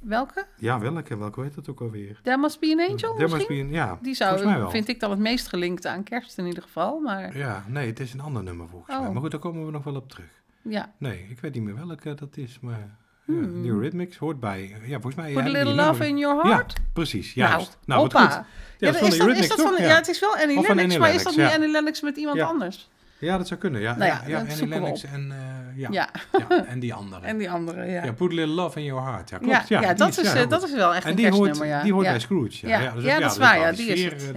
Welke? 0.00 0.46
ja, 0.58 0.78
welke? 0.80 1.16
Welke 1.18 1.40
weet 1.40 1.54
dat 1.54 1.68
ook 1.68 1.80
alweer? 1.80 2.20
There 2.22 2.38
Must 2.38 2.60
Be 2.60 2.66
an 2.66 2.80
Angel 2.90 3.14
There 3.14 3.28
misschien? 3.32 3.36
must 3.38 3.48
be 3.48 3.78
an- 3.78 3.88
ja, 3.88 3.98
Die 4.02 4.14
zou, 4.14 4.44
wel. 4.44 4.70
vind 4.70 4.88
ik 4.88 5.00
dan 5.00 5.10
het 5.10 5.18
meest 5.18 5.48
gelinkt 5.48 5.86
aan 5.86 6.02
kerst 6.02 6.38
in 6.38 6.46
ieder 6.46 6.62
geval. 6.62 7.00
Maar 7.00 7.36
ja, 7.36 7.64
nee, 7.68 7.86
het 7.86 8.00
is 8.00 8.12
een 8.12 8.20
ander 8.20 8.42
nummer 8.42 8.68
volgens 8.68 8.96
Oh. 8.96 9.02
mij. 9.02 9.12
Maar 9.12 9.20
goed, 9.22 9.30
daar 9.30 9.40
komen 9.40 9.64
we 9.66 9.70
nog 9.72 9.84
wel 9.84 9.94
op 9.96 10.08
terug. 10.10 10.42
ja, 10.62 10.92
Nee, 10.98 11.26
ik 11.30 11.40
weet 11.40 11.54
niet 11.54 11.62
meer 11.62 11.86
welke 11.86 12.14
dat 12.14 12.36
is, 12.36 12.58
maar 12.60 12.96
Hmm. 13.24 13.62
de 13.62 13.68
Eurythmics 13.68 14.16
hoort 14.16 14.40
bij. 14.40 14.76
Ja, 14.84 14.92
volgens 15.00 15.14
mij. 15.14 15.32
Put 15.32 15.42
a 15.44 15.48
little 15.48 15.74
love 15.74 15.88
nummer- 15.90 16.06
in 16.06 16.18
your 16.18 16.42
heart. 16.42 16.72
Ja, 16.76 16.82
precies, 16.92 17.34
Nou, 17.34 17.50
juist. 17.50 17.78
Nou, 17.84 18.00
goed. 18.00 18.12
Ja, 18.12 18.46
Ja, 18.78 18.92
dat 18.92 18.94
is 18.94 18.98
van 19.00 19.08
is, 19.08 19.18
de 19.18 19.26
dat, 19.26 19.36
is 19.36 19.48
dat 19.48 19.60
van, 19.60 19.70
toch? 19.70 19.78
ja. 19.78 19.94
het 19.94 20.08
is 20.08 20.20
wel 20.20 20.36
Annie 20.36 20.60
Lennox, 20.74 20.96
maar 20.98 21.14
is 21.14 21.22
dat 21.22 21.36
niet 21.36 21.46
ja. 21.46 21.54
Annie 21.54 21.70
Lennox 21.70 22.00
met 22.00 22.16
iemand 22.16 22.36
Ja. 22.36 22.44
anders? 22.46 22.90
Ja, 23.18 23.36
dat 23.38 23.48
zou 23.48 23.60
kunnen. 23.60 23.80
Ja, 23.80 23.96
Nou 23.96 24.04
ja, 24.10 24.20
ja, 24.26 24.28
ja, 24.28 24.44
dat 24.44 24.52
Annie 24.52 24.68
Lennox 24.68 25.04
en, 25.04 25.30
eh, 25.32 25.78
ja, 25.80 25.88
Ja, 25.90 26.08
ja, 26.48 26.64
en 26.64 26.78
die 26.80 26.94
andere. 26.94 27.26
en 27.32 27.38
die 27.38 27.50
andere, 27.50 27.84
ja. 27.86 28.04
Ja, 28.04 28.12
Put 28.12 28.30
a 28.30 28.34
Little 28.34 28.54
Love 28.54 28.78
in 28.78 28.84
Your 28.84 29.02
Heart. 29.02 29.30
Ja, 29.30 29.38
Ja, 29.40 29.46
klopt. 29.48 29.68
Ja, 29.68 29.80
ja, 29.80 29.94
dat, 29.94 30.18
is, 30.18 30.32
ja, 30.32 30.40
eh, 30.40 30.48
dat 30.48 30.62
is 30.64 30.72
wel 30.74 30.94
echt 30.94 31.04
En 31.04 31.10
een 31.10 31.16
die 31.16 31.28
hoort, 31.30 31.36
kerstnummer, 31.44 31.76
ja. 31.76 31.82
die 31.82 31.92
hoort 31.92 32.04
ja. 32.04 32.10
bij 32.10 32.20
Scrooge. 32.20 32.66
Ja. 32.66 32.80
Ja, 32.80 32.92
dus, 32.92 33.04
Ja, 33.04 33.18
dat 33.20 33.30
is 33.32 33.38
waar, 33.38 33.58
ja, 33.58 33.72
die 33.72 33.86
is 33.86 34.04
eh, 34.04 34.34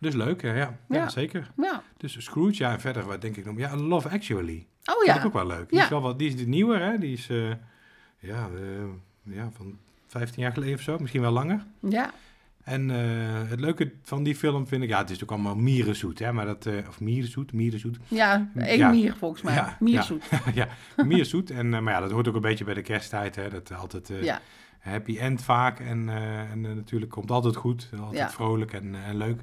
Dus, 0.00 0.12
ja. 0.12 0.24
leuk, 0.24 0.42
ja. 0.42 0.54
ja. 0.54 0.74
Ja. 0.88 1.08
zeker. 1.08 1.50
Ja. 1.56 1.82
Dus 1.96 2.16
Scrooge, 2.24 2.54
ja, 2.62 2.72
en 2.72 2.80
verder, 2.80 3.04
wat 3.06 3.20
denk 3.20 3.36
ik 3.36 3.44
nog? 3.44 3.58
Ja, 3.58 3.76
Love 3.76 4.08
Actually. 4.08 4.66
Oh 4.84 4.94
Vind 5.02 5.16
ik 5.16 5.22
ja, 5.22 5.26
ook 5.26 5.32
wel 5.32 5.46
leuk. 5.46 5.68
Die, 5.68 5.78
Ja. 5.78 5.84
is, 5.84 5.90
wel 5.90 6.00
wat, 6.00 6.18
die 6.18 6.34
is 6.34 6.46
nieuwer, 6.46 6.80
hè. 6.80 6.98
Die 6.98 7.12
is, 7.12 7.28
eh, 7.28 7.36
ja, 8.26 8.48
eh, 8.54 9.34
ja, 9.34 9.50
van 9.56 9.78
15 10.06 10.42
jaar 10.42 10.52
geleden 10.52 10.74
of 10.74 10.80
zo. 10.80 10.98
Misschien 10.98 11.20
wel 11.20 11.32
langer. 11.32 11.64
ja. 11.80 12.10
En 12.64 12.90
eh, 12.90 13.48
het 13.50 13.60
leuke 13.60 13.92
van 14.02 14.22
die 14.22 14.36
film 14.36 14.66
vind 14.66 14.82
ik, 14.82 14.88
ja, 14.88 14.98
het 14.98 15.10
is 15.10 15.18
natuurlijk 15.18 15.46
allemaal 15.46 15.62
mierenzoet, 15.64 16.18
hè. 16.18 16.32
Maar 16.32 16.46
dat, 16.46 16.66
eh, 16.66 16.88
of 16.88 17.00
mierenzoet, 17.00 17.52
mierenzoet. 17.52 17.98
Ja, 18.08 18.50
één 18.56 18.78
Ja. 18.78 18.90
mier 18.90 19.14
volgens 19.18 19.42
mij. 19.42 19.54
Ja, 19.54 19.76
Mierzoet. 19.80 20.24
ja, 20.54 20.68
mierzoet. 21.04 21.50
En, 21.50 21.68
maar 21.70 21.92
ja, 21.92 22.00
dat 22.00 22.10
hoort 22.10 22.28
ook 22.28 22.34
een 22.34 22.40
beetje 22.40 22.64
bij 22.64 22.74
de 22.74 22.82
kersttijd, 22.82 23.36
hè. 23.36 23.48
Dat 23.50 23.72
altijd... 23.74 24.10
Ja. 24.22 24.40
happy 24.78 25.18
end 25.18 25.42
vaak. 25.42 25.80
En, 25.80 26.08
en 26.50 26.60
natuurlijk 26.60 27.10
komt 27.10 27.30
altijd 27.30 27.56
goed. 27.56 27.88
Altijd 27.98 28.18
Ja. 28.18 28.30
vrolijk 28.30 28.72
en, 28.72 28.94
en 29.04 29.16
leuk. 29.16 29.40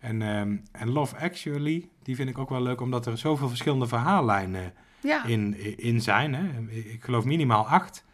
En, 0.00 0.22
ehm, 0.22 0.56
en 0.72 0.90
Love 0.90 1.16
Actually, 1.16 1.88
die 2.02 2.16
vind 2.16 2.28
ik 2.28 2.38
ook 2.38 2.50
wel 2.50 2.62
leuk, 2.62 2.80
omdat 2.80 3.06
er 3.06 3.18
zoveel 3.18 3.48
verschillende 3.48 3.86
verhaallijnen 3.86 4.72
Ja. 5.00 5.24
in, 5.24 5.78
in 5.78 6.00
zijn. 6.00 6.34
Hè. 6.34 6.48
Ik 6.70 7.04
geloof 7.04 7.24
minimaal 7.24 7.68
acht. 7.68 8.04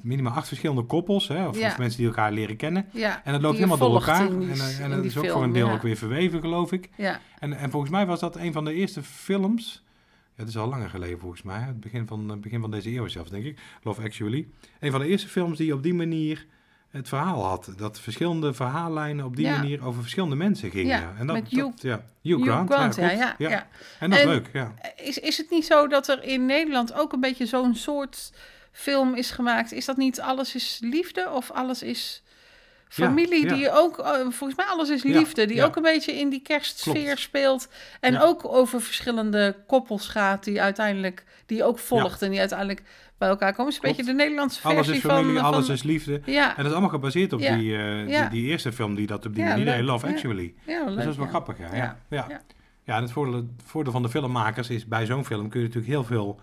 Minimaal 0.00 0.32
acht 0.32 0.48
verschillende 0.48 0.82
koppels, 0.82 1.28
hè, 1.28 1.46
of, 1.48 1.58
Ja. 1.58 1.66
of 1.66 1.78
mensen 1.78 1.98
die 1.98 2.06
elkaar 2.08 2.32
leren 2.32 2.56
kennen. 2.56 2.86
ja. 2.92 3.24
En 3.24 3.32
dat 3.32 3.42
loopt 3.42 3.54
helemaal 3.56 3.78
door 3.78 3.94
elkaar. 3.94 4.28
die- 4.38 4.50
en 4.50 4.58
eh, 4.58 4.80
en 4.80 4.90
dat 4.90 5.04
is 5.04 5.16
ook 5.16 5.22
film, 5.22 5.34
voor 5.36 5.42
een 5.44 5.52
deel 5.52 5.66
ja. 5.66 5.72
ook 5.72 5.82
weer 5.82 5.96
verweven, 5.96 6.40
geloof 6.40 6.72
ik. 6.72 6.88
Ja. 6.96 7.20
En, 7.38 7.52
en 7.52 7.70
volgens 7.70 7.92
mij 7.92 8.06
was 8.06 8.20
dat 8.20 8.36
een 8.36 8.52
van 8.52 8.64
de 8.64 8.72
eerste 8.74 9.02
films. 9.02 9.82
Ja, 10.34 10.44
het 10.44 10.48
is 10.48 10.56
al 10.58 10.68
langer 10.68 10.90
geleden 10.90 11.18
volgens 11.18 11.42
mij. 11.42 11.60
Het 11.60 11.80
begin 11.80 12.06
van, 12.06 12.28
het 12.28 12.40
begin 12.40 12.60
van 12.60 12.70
deze 12.70 12.94
eeuw 12.94 13.06
zelfs, 13.08 13.30
denk 13.30 13.44
ik. 13.44 13.58
Love 13.82 14.02
Actually. 14.02 14.46
Een 14.80 14.90
van 14.90 15.00
de 15.00 15.06
eerste 15.06 15.28
films 15.28 15.58
die 15.58 15.74
op 15.74 15.82
die 15.82 15.94
manier 15.94 16.46
het 16.88 17.08
verhaal 17.08 17.44
had. 17.44 17.72
Dat 17.76 18.00
verschillende 18.00 18.54
verhaallijnen 18.54 19.24
op 19.24 19.36
die 19.36 19.46
Ja. 19.46 19.56
manier 19.56 19.84
over 19.86 20.00
verschillende 20.00 20.36
mensen 20.36 20.70
gingen. 20.70 20.86
Ja, 21.00 21.14
en 21.18 21.26
dat, 21.26 21.36
met 21.36 21.48
Hugh- 21.48 21.62
dat, 21.64 21.82
ja, 21.82 22.04
Hugh 22.22 22.36
Hugh 22.38 22.50
Grant. 22.50 22.70
Grant, 22.70 22.94
ja, 22.96 23.10
ja, 23.10 23.34
ja. 23.38 23.68
En 24.00 24.10
dat 24.10 24.18
is 24.18 24.24
leuk, 24.24 24.50
ja. 24.52 24.74
Is, 24.96 25.18
is 25.18 25.36
het 25.36 25.50
niet 25.50 25.66
zo 25.66 25.86
dat 25.86 26.08
er 26.08 26.22
in 26.22 26.46
Nederland 26.46 26.92
ook 26.94 27.12
een 27.12 27.20
beetje 27.20 27.46
zo'n 27.46 27.74
soort 27.74 28.32
film 28.78 29.14
is 29.14 29.30
gemaakt? 29.30 29.72
Is 29.72 29.84
dat 29.84 29.96
niet 29.96 30.20
Alles 30.20 30.54
is 30.54 30.78
Liefde 30.82 31.30
of 31.30 31.50
Alles 31.50 31.82
is 31.82 32.22
Familie? 32.88 33.44
Ja, 33.44 33.50
ja. 33.50 33.54
Die 33.54 33.70
ook, 33.70 33.98
eh, 33.98 34.10
volgens 34.12 34.54
mij 34.56 34.66
Alles 34.66 34.88
is 34.88 35.02
Ja, 35.02 35.18
Liefde, 35.18 35.46
die 35.46 35.64
ook 35.64 35.76
een 35.76 35.82
beetje 35.82 36.12
in 36.12 36.28
die 36.28 36.40
kerstsfeer 36.42 37.04
Klopt. 37.04 37.18
speelt. 37.20 37.68
En 38.00 38.20
ook 38.20 38.44
over 38.44 38.80
verschillende 38.80 39.56
koppels 39.66 40.08
gaat, 40.08 40.44
die 40.44 40.62
uiteindelijk, 40.62 41.24
die 41.46 41.64
ook 41.64 41.78
volgt 41.78 42.22
en 42.22 42.30
die 42.30 42.38
uiteindelijk 42.38 42.82
bij 43.18 43.28
elkaar 43.28 43.52
komen. 43.54 43.70
Is 43.72 43.74
een 43.82 43.88
beetje 43.88 44.04
de 44.04 44.12
Nederlandse 44.12 44.60
versie 44.60 44.78
Alles 44.78 44.90
is 44.96 45.00
familie, 45.00 45.34
van... 45.38 45.44
alles 45.44 45.64
van- 45.66 45.74
is 45.74 45.82
liefde. 45.82 46.20
Ja, 46.24 46.48
En 46.50 46.56
dat 46.56 46.64
is 46.66 46.70
allemaal 46.72 46.88
gebaseerd 46.90 47.32
op 47.32 47.38
die, 47.38 47.62
Ja. 47.64 48.04
die, 48.04 48.28
die 48.28 48.50
eerste 48.50 48.72
film 48.72 48.94
die 48.94 49.06
dat 49.06 49.26
op 49.26 49.34
die 49.34 49.44
manier 49.44 49.64
deed. 49.64 49.82
Love. 49.82 50.06
Actually. 50.06 50.54
ja, 50.66 50.84
Dus 50.84 50.94
dat 50.94 51.06
is 51.06 51.16
wel 51.16 51.26
grappig, 51.26 51.58
ja. 51.58 51.96
Ja. 52.10 52.26
Ja, 52.84 52.96
en 52.96 53.02
het 53.02 53.12
voordeel, 53.12 53.34
het 53.34 53.46
voordeel 53.64 53.92
van 53.92 54.02
de 54.02 54.08
filmmakers 54.08 54.70
is, 54.70 54.86
bij 54.86 55.06
zo'n 55.06 55.24
film 55.24 55.48
kun 55.48 55.60
je 55.60 55.66
natuurlijk 55.66 55.92
heel 55.92 56.04
veel 56.04 56.40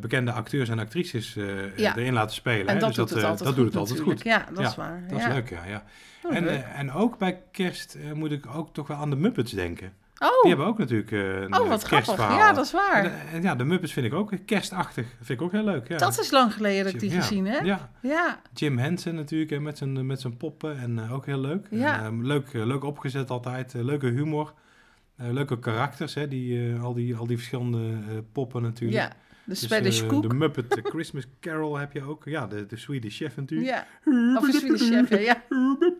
bekende 0.00 0.32
acteurs 0.32 0.68
en 0.68 0.78
actrices 0.78 1.36
eh, 1.36 1.76
Ja. 1.76 1.96
erin 1.96 2.12
laten 2.12 2.34
spelen. 2.34 2.66
En 2.66 2.78
dat 2.78 2.88
dus 2.88 2.96
doet 2.96 3.10
het 3.10 3.18
eh, 3.18 3.24
altijd 3.24 3.38
dat 3.38 3.48
goed 3.48 3.56
doet 3.56 3.66
het 3.66 3.76
altijd 3.76 3.98
natuurlijk. 3.98 4.22
goed. 4.22 4.32
Ja, 4.32 4.46
dat 4.62 4.70
is 4.70 4.76
waar. 4.76 5.04
Dat 5.08 5.18
is 5.18 5.26
leuk, 5.26 5.50
ja. 5.50 5.64
ja. 5.64 5.84
Oh, 6.22 6.34
En, 6.36 6.48
eh, 6.48 6.78
en 6.78 6.92
ook 6.92 7.18
bij 7.18 7.42
kerst 7.52 7.94
eh, 7.94 8.12
moet 8.12 8.30
ik 8.32 8.44
ook 8.54 8.72
toch 8.74 8.86
wel 8.86 8.96
aan 8.96 9.10
de 9.10 9.16
Muppets 9.16 9.52
denken. 9.52 9.92
oh, 10.18 10.28
Die 10.42 10.48
hebben 10.50 10.66
ook 10.66 10.78
natuurlijk 10.78 11.10
eh, 11.10 11.18
een 11.40 11.54
oh, 11.58 11.62
eh, 11.62 11.68
wat 11.68 11.82
grappig. 11.82 12.16
Ja, 12.18 12.52
dat 12.52 12.64
is 12.64 12.72
waar. 12.72 13.04
En, 13.04 13.12
eh, 13.12 13.34
en 13.34 13.42
ja, 13.42 13.54
de 13.54 13.64
Muppets 13.64 13.92
vind 13.92 14.06
ik 14.06 14.14
ook 14.14 14.32
kerstachtig. 14.46 15.06
vind 15.20 15.40
ik 15.40 15.42
ook 15.46 15.52
heel 15.52 15.64
leuk. 15.64 15.88
Ja. 15.88 15.96
Dat 15.98 16.18
is 16.18 16.30
lang 16.30 16.52
geleden 16.54 16.84
dat 16.84 16.94
ik 16.94 17.00
die 17.00 17.10
Ja, 17.10 17.20
gezien 17.20 17.46
heb. 17.46 17.64
Ja, 17.64 17.90
Ja, 18.00 18.40
Jim 18.54 18.78
Henson 18.78 19.14
natuurlijk 19.14 19.50
hè, 19.50 19.60
met 19.60 19.78
zijn, 19.78 20.06
met 20.06 20.20
zijn 20.20 20.36
poppen 20.36 20.78
en 20.78 20.98
eh, 20.98 21.12
ook 21.12 21.26
heel 21.26 21.40
leuk. 21.40 21.66
Ja. 21.70 21.98
En, 22.04 22.04
eh, 22.20 22.26
leuk, 22.26 22.54
eh, 22.54 22.66
leuk 22.66 22.84
opgezet 22.84 23.30
altijd, 23.30 23.74
eh, 23.74 23.82
leuke 23.84 24.06
humor. 24.06 24.52
Eh, 25.16 25.30
leuke 25.30 25.58
karakters, 25.58 26.14
hè, 26.14 26.28
die, 26.28 26.72
eh, 26.74 26.82
al, 26.82 26.94
die, 26.94 27.16
al 27.16 27.26
die 27.26 27.36
verschillende 27.36 27.78
eh, 27.78 28.16
poppen 28.32 28.62
natuurlijk. 28.62 29.02
ja. 29.02 29.12
De 29.52 29.60
Dus, 29.60 29.68
Swedish 29.68 30.02
eh, 30.02 30.08
Cook. 30.08 30.28
De 30.28 30.34
Muppet 30.34 30.80
Christmas 30.82 31.24
Carol 31.40 31.76
heb 31.76 31.92
je 31.92 32.02
ook. 32.02 32.24
Ja, 32.24 32.46
de, 32.46 32.66
de 32.66 32.76
Swedish 32.76 33.16
Chef 33.16 33.36
natuurlijk. 33.36 33.70
Ja, 33.70 33.86
of 34.38 34.46
een 34.46 34.52
Swedish 34.52 34.88
Chef, 34.88 35.08
ja. 35.24 35.42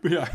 ja. 0.01 0.27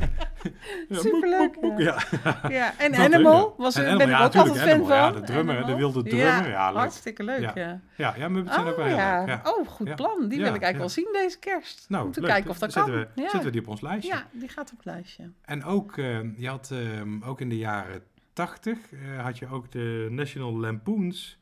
Superleuk, 0.91 1.57
Ja. 1.77 2.03
ja. 2.49 2.79
En 2.79 2.95
Animal 2.95 3.55
ja. 3.57 3.63
was 3.63 3.75
En 3.75 3.81
Animal, 3.87 3.99
ben 3.99 4.09
ik 4.09 4.19
ja, 4.19 4.25
ook 4.25 4.35
altijd 4.35 4.59
fan 4.71 4.87
van. 4.87 4.97
ja, 4.97 5.11
de 5.11 5.21
drummer, 5.21 5.67
de 5.67 5.75
wilde 5.75 6.03
drummer, 6.03 6.49
ja, 6.49 6.73
hartstikke 6.73 7.23
leuk, 7.23 7.55
ja. 7.55 7.81
Ja. 7.97 8.15
Ja, 8.17 8.29
Muppets 8.29 8.55
zijn 8.55 8.67
ook 8.67 8.77
wel 8.77 8.87
Oh, 8.87 9.17
heel 9.17 9.27
leuk. 9.27 9.49
Oh, 9.49 9.69
goed 9.69 9.95
plan. 9.95 10.29
Die 10.29 10.39
wil 10.39 10.55
ik 10.55 10.63
eigenlijk 10.63 10.79
wel 10.79 10.89
zien 10.89 11.09
deze 11.13 11.39
kerst. 11.39 11.87
Nou, 11.89 12.05
Om 12.07 12.13
te 12.13 12.21
leuk. 12.21 12.31
kijken 12.31 12.51
of 12.51 12.59
dat 12.59 12.73
kan. 12.73 12.91
We, 12.91 13.09
ja. 13.15 13.23
zetten 13.23 13.43
we 13.43 13.51
die 13.51 13.61
op 13.61 13.69
ons 13.69 13.81
lijstje. 13.81 14.13
ja, 14.13 14.27
die 14.33 14.49
gaat 14.49 14.71
op 14.71 14.77
het 14.77 14.87
lijstje. 14.87 15.31
En 15.45 15.65
ook, 15.65 15.97
eh, 15.97 16.39
je 16.39 16.49
had 16.49 16.71
ehm, 16.73 17.23
ook 17.23 17.41
in 17.41 17.49
de 17.49 17.57
jaren 17.59 18.03
80 18.33 18.79
eh, 18.93 19.25
had 19.25 19.39
je 19.39 19.49
ook 19.49 19.73
de 19.73 20.07
National 20.11 20.59
Lampoons 20.59 21.39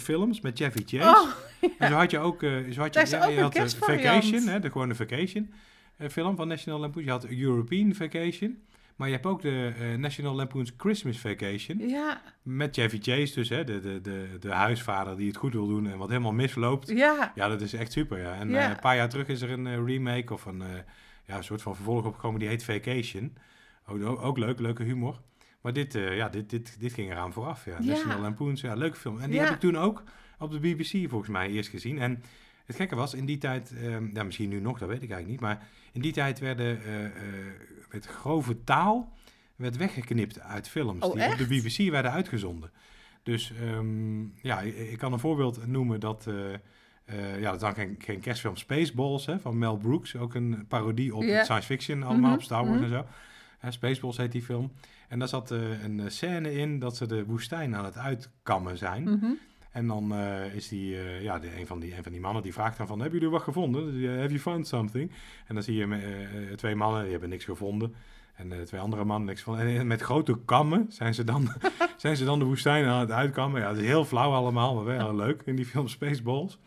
films 0.00 0.40
met 0.40 0.58
Chevy 0.58 0.82
Chase. 0.86 1.08
Oh, 1.60 1.68
En 1.78 1.88
zo 1.88 1.94
had 1.94 2.10
je 2.10 2.18
ook, 2.18 2.42
eh, 2.42 2.50
zo 2.70 2.80
had 2.80 2.94
je, 2.94 3.00
ook 3.00 3.30
je 3.30 3.40
had 3.40 3.52
de. 3.52 3.68
Vacation, 3.68 4.46
hè, 4.46 4.60
de 4.60 4.70
gewone 4.70 4.94
Vacation. 4.94 5.52
eh, 5.96 6.08
film 6.08 6.36
van 6.36 6.48
National 6.48 6.80
Lampoon. 6.80 7.04
Je 7.04 7.10
had 7.10 7.24
European 7.26 7.94
Vacation. 7.94 8.58
Maar 8.96 9.08
je 9.08 9.14
hebt 9.14 9.26
ook 9.26 9.42
de 9.42 9.72
eh, 9.80 9.94
National 9.98 10.34
Lampoon's 10.34 10.72
Christmas 10.76 11.18
Vacation. 11.18 11.78
Ja, 11.88 12.22
Met 12.42 12.74
Chevy 12.76 12.98
Chase 13.02 13.34
dus, 13.34 13.48
hè, 13.48 13.64
de, 13.64 13.80
de, 13.80 14.00
de, 14.00 14.26
de 14.40 14.50
huisvader 14.52 15.16
die 15.16 15.26
het 15.26 15.36
goed 15.36 15.52
wil 15.52 15.66
doen 15.66 15.86
en 15.86 15.98
wat 15.98 16.08
helemaal 16.08 16.32
misloopt. 16.32 16.88
ja. 16.88 17.32
Ja, 17.34 17.48
dat 17.48 17.60
is 17.60 17.72
echt 17.72 17.92
super, 17.92 18.18
ja. 18.18 18.34
En 18.34 18.48
Ja. 18.50 18.64
eh, 18.64 18.70
een 18.70 18.80
paar 18.80 18.96
jaar 18.96 19.08
terug 19.08 19.28
is 19.28 19.40
er 19.42 19.50
een 19.50 19.66
eh, 19.66 19.84
remake 19.86 20.32
of 20.32 20.44
een, 20.44 20.62
eh, 20.62 20.68
ja, 21.26 21.36
een 21.36 21.44
soort 21.44 21.62
van 21.62 21.74
vervolg 21.74 22.04
opgekomen, 22.04 22.40
die 22.40 22.48
heet 22.48 22.64
Vacation. 22.64 23.36
Ook, 23.86 24.20
ook 24.22 24.38
leuk, 24.38 24.58
leuke 24.60 24.82
humor. 24.82 25.20
Maar 25.66 25.74
dit, 25.74 25.94
eh, 25.94 26.16
ja, 26.16 26.28
dit, 26.28 26.50
dit, 26.50 26.76
dit 26.80 26.92
ging 26.92 27.10
eraan 27.10 27.32
vooraf, 27.32 27.64
ja. 27.64 27.76
Ja. 27.80 27.84
National 27.84 28.20
Lampoon's, 28.20 28.60
ja, 28.60 28.74
leuke 28.74 28.96
film. 28.96 29.20
En 29.20 29.30
die 29.30 29.38
Ja. 29.38 29.44
heb 29.44 29.54
ik 29.54 29.60
toen 29.60 29.76
ook 29.76 30.02
op 30.38 30.50
de 30.50 30.60
BBC 30.60 31.08
volgens 31.08 31.30
mij 31.30 31.50
eerst 31.50 31.70
gezien. 31.70 31.98
En 31.98 32.22
het 32.66 32.76
gekke 32.76 32.94
was, 32.94 33.14
in 33.14 33.24
die 33.24 33.38
tijd, 33.38 33.72
eh, 33.82 34.12
ja, 34.12 34.22
misschien 34.22 34.48
nu 34.48 34.60
nog, 34.60 34.78
dat 34.78 34.88
weet 34.88 35.02
ik 35.02 35.10
eigenlijk 35.10 35.30
niet, 35.30 35.40
maar 35.40 35.66
in 35.92 36.00
die 36.00 36.12
tijd 36.12 36.38
werden, 36.38 36.84
eh, 36.84 37.10
werd 37.90 38.06
grove 38.06 38.64
taal 38.64 39.12
werd 39.56 39.76
weggeknipt 39.76 40.40
uit 40.40 40.68
films 40.68 41.04
Oh, 41.04 41.12
die 41.14 41.24
op 41.24 41.36
de 41.38 41.46
BBC 41.46 41.90
werden 41.90 42.10
uitgezonden. 42.12 42.70
Dus 43.22 43.52
ehm, 43.62 44.22
ja, 44.42 44.60
ik, 44.60 44.76
ik 44.76 44.98
kan 44.98 45.12
een 45.12 45.18
voorbeeld 45.18 45.66
noemen 45.66 46.00
dat... 46.00 46.28
ja, 47.38 47.40
dat 47.40 47.54
is 47.54 47.60
dan 47.60 47.74
geen, 47.74 47.94
geen 47.98 48.20
kerstfilm 48.20 48.56
Spaceballs 48.56 49.26
hè, 49.26 49.38
van 49.40 49.58
Mel 49.58 49.76
Brooks. 49.76 50.16
Ook 50.16 50.34
een 50.34 50.64
parodie 50.68 51.14
op 51.14 51.22
science 51.22 51.62
fiction 51.62 52.02
allemaal, 52.02 52.30
Mhm, 52.30 52.38
op 52.38 52.42
Star 52.42 52.64
Wars 52.66 52.80
mhm. 52.80 52.84
en 52.84 52.90
zo. 52.90 53.06
Spaceballs 53.72 54.16
heet 54.16 54.32
die 54.32 54.42
film. 54.42 54.72
En 55.08 55.18
daar 55.18 55.28
zat 55.28 55.50
eh, 55.50 55.82
een 55.82 56.00
eh, 56.00 56.08
scène 56.08 56.52
in 56.52 56.78
dat 56.78 56.96
ze 56.96 57.06
de 57.06 57.24
woestijn 57.24 57.76
aan 57.76 57.84
het 57.84 57.96
uitkammen 57.96 58.78
zijn. 58.78 59.02
Mhm. 59.02 59.26
En 59.70 59.86
dan 59.86 60.12
eh, 60.14 60.54
is 60.54 60.68
die, 60.68 60.96
ja, 61.22 61.38
de, 61.38 61.58
een, 61.58 61.66
van 61.66 61.80
die, 61.80 61.96
een 61.96 62.02
van 62.02 62.12
die 62.12 62.20
mannen 62.20 62.42
die 62.42 62.52
vraagt 62.52 62.78
dan 62.78 62.86
van, 62.86 63.00
hebben 63.00 63.18
jullie 63.18 63.34
wat 63.34 63.42
gevonden? 63.42 63.92
Dus, 63.92 64.16
Have 64.16 64.28
you 64.28 64.38
found 64.38 64.66
something? 64.66 65.10
En 65.46 65.54
dan 65.54 65.64
zie 65.64 65.76
je 65.76 66.52
twee 66.56 66.74
mannen, 66.74 67.02
die 67.02 67.10
hebben 67.10 67.28
niks 67.28 67.44
gevonden. 67.44 67.94
En 68.34 68.64
twee 68.64 68.80
andere 68.80 69.04
mannen 69.04 69.26
niks 69.26 69.42
van. 69.42 69.58
En 69.58 69.86
met 69.86 70.00
grote 70.00 70.38
kammen 70.44 70.86
zijn 70.88 71.14
ze, 71.14 71.24
dan, 71.24 71.48
zijn 71.96 72.16
ze 72.16 72.24
dan 72.24 72.38
de 72.38 72.44
woestijn 72.44 72.84
aan 72.86 73.00
het 73.00 73.10
uitkammen. 73.10 73.60
Ja, 73.60 73.68
het 73.68 73.78
is 73.78 73.86
heel 73.86 74.04
flauw 74.04 74.32
allemaal, 74.32 74.74
maar 74.74 74.84
wel 74.84 75.14
leuk 75.14 75.42
in 75.44 75.56
die 75.56 75.66
film 75.66 75.88
Spaceballs. 75.88 76.58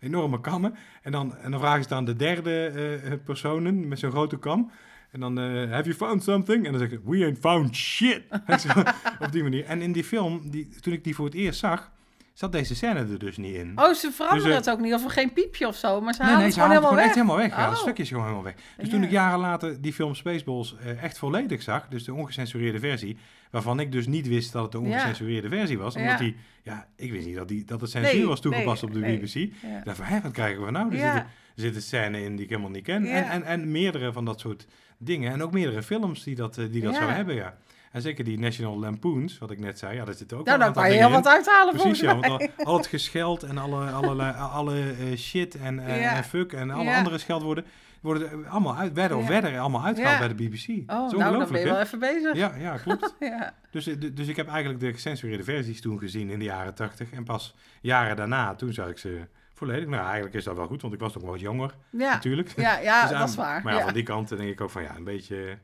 Enorme 0.00 0.40
kammen. 0.40 0.74
En 1.02 1.12
dan, 1.12 1.36
en 1.36 1.50
dan 1.50 1.60
vragen 1.60 1.82
ze 1.82 1.88
dan 1.88 2.04
de 2.04 2.16
derde 2.16 3.20
personen 3.24 3.88
met 3.88 3.98
zo'n 3.98 4.10
grote 4.10 4.38
kam. 4.38 4.70
En 5.16 5.22
dan, 5.22 5.38
eh, 5.38 5.70
have 5.70 5.82
you 5.84 5.94
found 5.94 6.22
something? 6.22 6.64
En 6.64 6.70
dan 6.70 6.80
zeggen 6.80 7.00
ze, 7.04 7.10
we 7.10 7.24
ain't 7.24 7.38
found 7.38 7.76
shit. 7.76 8.22
Op 9.24 9.32
die 9.32 9.42
manier. 9.42 9.64
En 9.64 9.82
in 9.82 9.92
die 9.92 10.04
film, 10.04 10.50
die, 10.50 10.68
toen 10.80 10.92
ik 10.92 11.04
die 11.04 11.14
voor 11.14 11.24
het 11.24 11.34
eerst 11.34 11.58
zag, 11.58 11.90
zat 12.32 12.52
deze 12.52 12.74
scène 12.74 12.98
er 12.98 13.18
dus 13.18 13.36
niet 13.36 13.54
in. 13.54 13.72
Oh, 13.76 13.92
ze 13.92 14.10
veranderen 14.12 14.44
Dus, 14.44 14.52
eh, 14.52 14.58
het 14.58 14.70
ook 14.70 14.80
niet. 14.80 14.94
Of 14.94 15.04
er 15.04 15.10
geen 15.10 15.32
piepje 15.32 15.66
of 15.66 15.76
zo. 15.76 16.00
Maar 16.00 16.14
ze 16.14 16.20
Nee, 16.22 16.30
halen 16.30 16.36
nee, 16.36 16.44
het 16.46 16.54
ze 16.54 16.60
gewoon 16.60 16.74
het 16.76 16.84
helemaal 16.84 16.96
weg. 16.96 17.04
echt 17.06 17.14
helemaal 17.14 17.36
weg. 17.36 17.50
Ja, 17.56 17.64
dat 17.66 17.74
Oh. 17.74 17.80
stukje 17.82 18.02
is 18.02 18.08
gewoon 18.08 18.22
helemaal 18.24 18.44
weg. 18.44 18.54
Dus 18.54 18.86
Ja. 18.86 18.90
toen 18.92 19.02
ik 19.02 19.10
jaren 19.10 19.38
later 19.38 19.80
die 19.80 19.92
film 19.92 20.14
Spaceballs 20.14 20.76
eh, 20.84 21.02
echt 21.02 21.18
volledig 21.18 21.62
zag, 21.62 21.88
dus 21.88 22.04
de 22.04 22.14
ongecensureerde 22.14 22.78
versie, 22.78 23.16
waarvan 23.50 23.80
ik 23.80 23.92
dus 23.92 24.06
niet 24.06 24.28
wist 24.28 24.52
dat 24.52 24.62
het 24.62 24.72
de 24.72 24.78
Ja. 24.78 24.84
ongecensureerde 24.84 25.48
versie 25.48 25.78
was, 25.78 25.94
omdat 25.96 26.10
Ja. 26.12 26.18
die, 26.18 26.36
ja, 26.62 26.86
ik 26.96 27.12
wist 27.12 27.26
niet 27.26 27.36
dat, 27.36 27.48
die, 27.48 27.64
dat 27.64 27.80
het 27.80 27.90
censuur 27.90 28.14
Nee, 28.18 28.26
was 28.26 28.40
toegepast 28.40 28.82
nee, 28.82 28.90
op 28.90 28.96
de 28.96 29.02
nee. 29.06 29.18
BBC. 29.18 29.34
Ja. 29.62 29.78
Ik 29.78 29.84
dacht 29.84 29.96
van, 29.96 30.06
hé, 30.06 30.20
wat 30.20 30.32
krijgen 30.32 30.64
we 30.64 30.70
nou? 30.70 30.86
Er, 30.92 30.98
zitten, 30.98 31.20
er 31.20 31.26
zitten 31.62 31.82
scènes 31.82 32.22
in 32.22 32.34
die 32.36 32.44
ik 32.44 32.50
helemaal 32.50 32.70
niet 32.70 32.84
ken. 32.84 33.04
En, 33.06 33.24
en, 33.30 33.42
en 33.42 33.70
meerdere 33.70 34.12
van 34.12 34.24
dat 34.24 34.40
soort 34.40 34.66
dingen. 34.98 35.32
En 35.32 35.42
ook 35.42 35.52
meerdere 35.52 35.82
films 35.82 36.22
die 36.22 36.34
dat, 36.34 36.58
eh, 36.58 36.64
die 36.70 36.82
dat 36.82 36.94
Ja. 36.94 37.00
zo 37.00 37.08
hebben, 37.08 37.34
ja. 37.34 37.56
En 37.92 38.02
zeker 38.02 38.24
die 38.24 38.38
National 38.38 38.78
Lampoons, 38.78 39.38
wat 39.38 39.50
ik 39.50 39.58
net 39.58 39.78
zei, 39.78 39.96
ja, 39.96 40.04
daar 40.04 40.14
zitten 40.14 40.38
ook 40.38 40.46
Nou, 40.46 40.58
dan 40.58 40.72
kan 40.72 40.90
je 40.90 40.96
heel 40.96 41.10
wat 41.10 41.26
uithalen 41.26 41.74
Precies, 41.74 42.00
ja, 42.00 42.18
want 42.18 42.26
al, 42.26 42.48
al 42.72 42.76
het 42.76 42.86
gescheld 42.86 43.42
en 43.42 43.58
alle, 43.58 43.90
alle, 43.90 44.32
alle 44.32 44.74
eh, 44.80 45.16
shit 45.16 45.54
en, 45.54 45.74
Ja. 45.74 46.16
en 46.16 46.24
fuck 46.24 46.52
en 46.52 46.70
alle 46.70 46.84
Ja. 46.84 46.96
andere 46.96 47.18
scheldwoorden 47.18 47.64
worden 48.00 48.46
allemaal 48.48 48.76
uit, 48.76 48.92
werden 48.92 49.16
of 49.16 49.28
werden 49.28 49.52
er 49.52 49.60
allemaal 49.60 49.84
uitgehaald 49.84 50.18
bij 50.18 50.28
de 50.28 50.34
BBC. 50.34 50.68
Oh, 50.68 50.86
Dat 50.86 51.18
nou, 51.18 51.38
dan 51.38 51.48
ben 51.52 51.60
je 51.60 51.66
wel 51.66 51.74
hè? 51.76 51.82
even 51.82 51.98
bezig. 51.98 52.34
Ja, 52.36 52.54
ja, 52.58 52.76
klopt. 52.76 53.14
Ja. 53.20 53.54
Dus, 53.70 53.86
eh, 53.86 53.94
dus 54.14 54.26
ik 54.28 54.36
heb 54.36 54.48
eigenlijk 54.48 54.80
de 54.80 54.92
gecensureerde 54.92 55.44
versies 55.44 55.80
toen 55.80 55.98
gezien 55.98 56.30
in 56.30 56.38
de 56.38 56.44
jaren 56.44 56.74
tachtig. 56.74 57.10
En 57.12 57.24
pas 57.24 57.54
jaren 57.80 58.16
daarna, 58.16 58.54
toen 58.54 58.72
zag 58.72 58.88
ik 58.88 58.98
ze 58.98 59.26
volledig. 59.56 59.88
Nou, 59.88 60.04
eigenlijk 60.04 60.34
is 60.34 60.44
dat 60.44 60.56
wel 60.56 60.66
goed, 60.66 60.82
want 60.82 60.94
ik 60.94 61.00
was 61.00 61.12
toch 61.12 61.22
wel 61.22 61.30
wat 61.30 61.40
jonger, 61.40 61.70
Ja. 61.90 62.12
natuurlijk. 62.12 62.52
Ja, 62.56 62.78
ja, 62.78 63.02
Dus 63.08 63.18
dat 63.18 63.28
is 63.28 63.34
waar. 63.34 63.62
Maar 63.62 63.72
ja, 63.72 63.78
ja. 63.78 63.84
van 63.84 63.94
die 63.94 64.02
kant 64.02 64.28
denk 64.28 64.40
ik 64.50 64.60
ook 64.60 64.70
van 64.70 64.82
ja, 64.82 64.96
een 64.96 65.04
beetje... 65.04 65.58